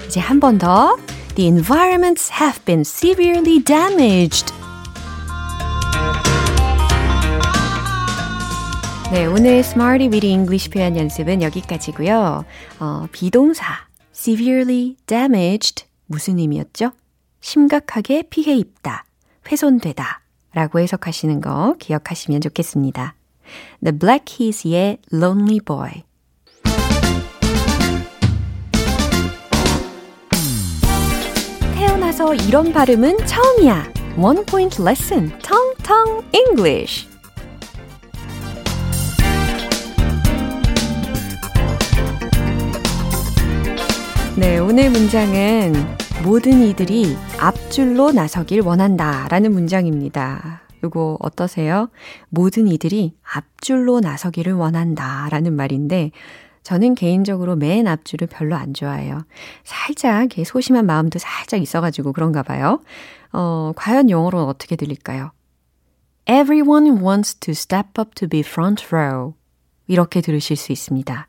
이제 0.07 0.21
한 0.21 0.41
번 0.41 0.59
더. 0.59 0.99
The 1.37 1.49
environments 1.49 2.31
have 2.39 2.63
been 2.67 2.83
severely 2.83 3.65
damaged. 3.65 4.53
네, 9.11 9.25
오늘 9.25 9.61
Smarty 9.61 10.09
Weedy 10.09 10.31
English 10.33 10.69
표현 10.69 10.99
연습은 10.99 11.41
여기까지고요. 11.41 12.45
어, 12.79 13.07
비동사 13.11 13.89
severely 14.13 14.97
damaged 15.07 15.89
무슨 16.11 16.41
의미였죠? 16.41 16.91
심각하게 17.41 18.25
피해 18.29 18.57
입다, 18.57 19.05
훼손되다 19.51 20.23
라고 20.53 20.81
해석하시는 20.81 21.41
거 21.41 21.77
기억하시면 21.79 22.41
좋겠습니다. 22.41 23.15
The 23.85 23.97
Black 23.97 24.25
Keys의 24.25 24.99
Lonely 25.13 25.61
Boy 25.61 26.03
태어나서 31.77 32.35
이런 32.35 32.73
발음은 32.73 33.25
처음이야. 33.27 33.93
One 34.19 34.45
Point 34.45 34.83
Lesson, 34.83 35.29
Tong 35.39 35.77
Tong 35.85 36.27
English 36.35 37.09
네, 44.37 44.59
오늘 44.59 44.91
문장은 44.91 46.00
모든 46.23 46.61
이들이 46.61 47.17
앞줄로 47.39 48.13
나서길 48.13 48.61
원한다 48.61 49.27
라는 49.29 49.53
문장입니다. 49.53 50.61
이거 50.85 51.17
어떠세요? 51.19 51.89
모든 52.29 52.69
이들이 52.69 53.17
앞줄로 53.23 54.01
나서기를 54.01 54.53
원한다 54.53 55.29
라는 55.31 55.57
말인데, 55.57 56.11
저는 56.63 56.95
개인적으로 56.95 57.57
맨 57.57 57.87
앞줄을 57.87 58.29
별로 58.29 58.55
안 58.55 58.75
좋아해요. 58.75 59.25
살짝 59.65 60.29
소심한 60.45 60.85
마음도 60.85 61.19
살짝 61.19 61.63
있어가지고 61.63 62.13
그런가 62.13 62.43
봐요. 62.43 62.83
어, 63.33 63.73
과연 63.75 64.11
영어로는 64.11 64.47
어떻게 64.47 64.77
들릴까요? 64.77 65.33
Everyone 66.29 67.03
wants 67.03 67.37
to 67.37 67.53
step 67.53 67.99
up 67.99 68.15
to 68.15 68.29
be 68.29 68.41
front 68.41 68.95
row. 68.95 69.33
이렇게 69.87 70.21
들으실 70.21 70.57
수 70.57 70.71
있습니다. 70.71 71.29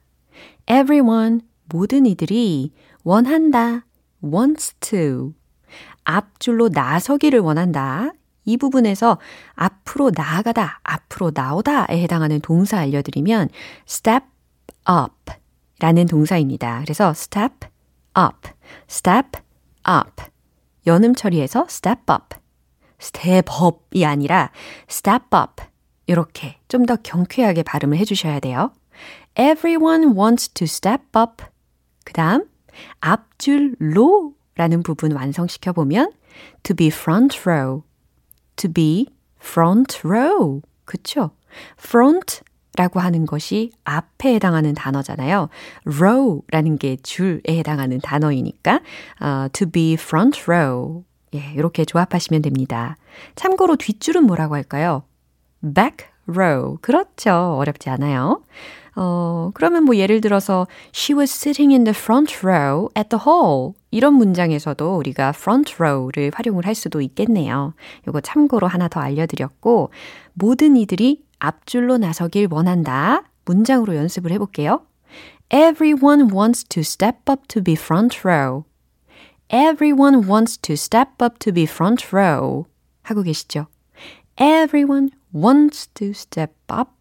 Everyone, 0.69 1.39
모든 1.69 2.05
이들이 2.05 2.73
원한다, 3.03 3.85
wants 4.23 4.73
to. 4.79 5.33
앞줄로 6.03 6.69
나서기를 6.69 7.39
원한다. 7.39 8.11
이 8.43 8.57
부분에서 8.57 9.19
앞으로 9.53 10.11
나아가다, 10.15 10.79
앞으로 10.83 11.31
나오다에 11.33 12.01
해당하는 12.01 12.39
동사 12.41 12.79
알려드리면 12.79 13.49
step 13.87 14.25
up 14.89 15.33
라는 15.79 16.05
동사입니다. 16.07 16.81
그래서 16.81 17.11
step 17.11 17.67
up, 18.17 18.49
step 18.89 19.39
up. 19.87 20.23
연음 20.87 21.13
처리해서 21.13 21.67
step 21.69 22.01
up, 22.11 22.35
step 22.99 23.49
up이 23.53 24.05
아니라 24.05 24.51
step 24.89 25.25
up. 25.35 25.63
이렇게 26.07 26.57
좀 26.67 26.85
더 26.85 26.95
경쾌하게 26.95 27.63
발음을 27.63 27.97
해주셔야 27.99 28.39
돼요. 28.39 28.73
Everyone 29.39 30.17
wants 30.17 30.49
to 30.49 30.65
step 30.65 31.03
up. 31.15 31.43
그 32.03 32.13
다음, 32.13 32.45
앞줄 32.99 33.75
로 33.79 34.33
라는 34.55 34.83
부분 34.83 35.11
완성시켜 35.11 35.73
보면 35.73 36.11
to 36.63 36.75
be 36.75 36.87
front 36.87 37.39
row, 37.49 37.83
to 38.55 38.71
be 38.71 39.07
front 39.41 40.05
row. 40.05 40.61
그쵸? 40.85 41.31
front 41.79 42.41
라고 42.77 42.99
하는 42.99 43.25
것이 43.25 43.71
앞에 43.83 44.35
해당하는 44.35 44.73
단어잖아요. 44.73 45.49
row라는 45.85 46.77
게 46.77 46.97
줄에 47.03 47.41
해당하는 47.49 47.99
단어이니까 47.99 48.79
uh, 49.21 49.49
to 49.51 49.69
be 49.69 49.93
front 49.93 50.41
row. 50.49 51.03
예, 51.33 51.53
이렇게 51.55 51.85
조합하시면 51.85 52.41
됩니다. 52.41 52.95
참고로 53.35 53.75
뒷줄은 53.75 54.23
뭐라고 54.23 54.55
할까요? 54.55 55.03
back 55.61 56.07
row. 56.27 56.77
그렇죠. 56.81 57.55
어렵지 57.57 57.89
않아요. 57.89 58.41
어, 58.95 59.51
그러면 59.53 59.83
뭐 59.83 59.95
예를 59.95 60.21
들어서 60.21 60.67
she 60.93 61.17
was 61.17 61.31
sitting 61.31 61.73
in 61.73 61.83
the 61.83 61.95
front 61.97 62.45
row 62.45 62.89
at 62.97 63.09
the 63.09 63.21
hall. 63.25 63.73
이런 63.89 64.15
문장에서도 64.15 64.97
우리가 64.97 65.29
front 65.29 65.75
row를 65.79 66.31
활용을 66.33 66.65
할 66.65 66.75
수도 66.75 67.01
있겠네요. 67.01 67.73
요거 68.07 68.21
참고로 68.21 68.67
하나 68.67 68.87
더 68.87 68.99
알려드렸고 68.99 69.91
모든 70.33 70.75
이들이 70.75 71.23
앞줄로 71.39 71.97
나서길 71.97 72.47
원한다. 72.51 73.23
문장으로 73.45 73.95
연습을 73.95 74.31
해볼게요. 74.31 74.81
Everyone 75.53 76.29
wants 76.33 76.63
to 76.69 76.81
step 76.81 77.29
up 77.29 77.47
to 77.47 77.61
be 77.61 77.73
front 77.73 78.25
row. 78.25 78.63
Everyone 79.49 80.29
wants 80.29 80.57
to 80.61 80.73
step 80.73 81.21
up 81.21 81.37
to 81.39 81.51
be 81.51 81.63
front 81.63 82.15
row. 82.15 82.65
하고 83.03 83.23
계시죠? 83.23 83.67
Everyone 84.39 85.09
wants 85.35 85.87
to 85.93 86.11
step 86.11 86.53
up 86.71 86.91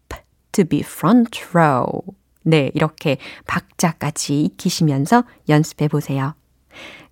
to 0.51 0.65
be 0.65 0.79
front 0.79 1.39
row. 1.53 2.01
네, 2.43 2.71
이렇게 2.73 3.17
박자까지 3.47 4.41
익히시면서 4.41 5.23
연습해 5.49 5.87
보세요. 5.87 6.33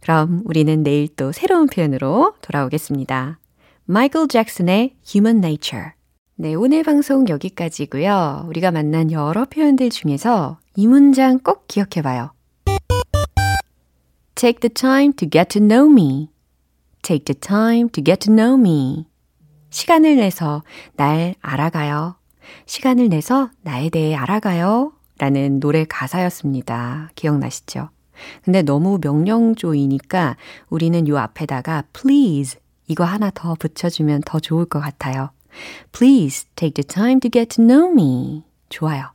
그럼 0.01 0.41
우리는 0.45 0.81
내일 0.83 1.07
또 1.15 1.31
새로운 1.31 1.67
표현으로 1.67 2.33
돌아오겠습니다. 2.41 3.39
마이클 3.85 4.27
잭슨의 4.27 4.95
Human 5.07 5.37
Nature. 5.37 5.91
네, 6.35 6.53
오늘 6.53 6.83
방송 6.83 7.27
여기까지고요. 7.27 8.45
우리가 8.47 8.71
만난 8.71 9.11
여러 9.11 9.45
표현들 9.45 9.89
중에서 9.89 10.59
이 10.75 10.87
문장 10.87 11.39
꼭 11.39 11.67
기억해 11.67 12.01
봐요. 12.01 12.31
Take 14.35 14.61
the 14.61 14.73
time 14.73 15.11
to 15.13 15.27
get 15.29 15.59
to 15.59 15.61
know 15.61 15.91
me. 15.91 16.29
Take 17.01 17.25
the 17.25 17.37
time 17.37 17.89
to 17.89 18.01
get 18.03 18.25
to 18.25 18.33
know 18.33 18.57
me. 18.57 19.05
시간을 19.69 20.15
내서 20.15 20.63
날 20.95 21.35
알아가요. 21.41 22.18
시간을 22.65 23.09
내서 23.09 23.49
나에 23.61 23.89
대해 23.89 24.15
알아가요. 24.15 24.93
라는 25.17 25.59
노래 25.59 25.85
가사였습니다. 25.85 27.09
기억나시죠? 27.15 27.89
근데 28.43 28.61
너무 28.61 28.99
명령조이니까 29.01 30.37
우리는 30.69 31.07
요 31.07 31.17
앞에다가 31.17 31.83
please 31.93 32.59
이거 32.87 33.03
하나 33.03 33.29
더 33.33 33.55
붙여주면 33.55 34.21
더 34.25 34.39
좋을 34.39 34.65
것 34.65 34.79
같아요. 34.79 35.29
Please 35.91 36.47
take 36.55 36.73
the 36.73 36.85
time 36.85 37.19
to 37.19 37.29
get 37.29 37.55
to 37.55 37.65
know 37.65 37.91
me. 37.91 38.43
좋아요. 38.69 39.11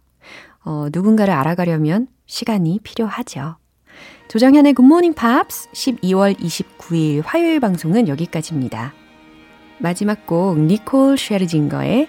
어, 0.65 0.89
누군가를 0.93 1.33
알아가려면 1.35 2.09
시간이 2.27 2.81
필요하죠. 2.83 3.57
조정현의 4.29 4.75
Good 4.75 4.87
Morning 4.87 5.15
Pops 5.15 5.69
12월 5.73 6.37
29일 6.39 7.23
화요일 7.25 7.61
방송은 7.61 8.09
여기까지입니다. 8.09 8.95
마지막 9.79 10.27
곡 10.27 10.59
니콜 10.59 11.19
쉐르징거의 11.19 12.09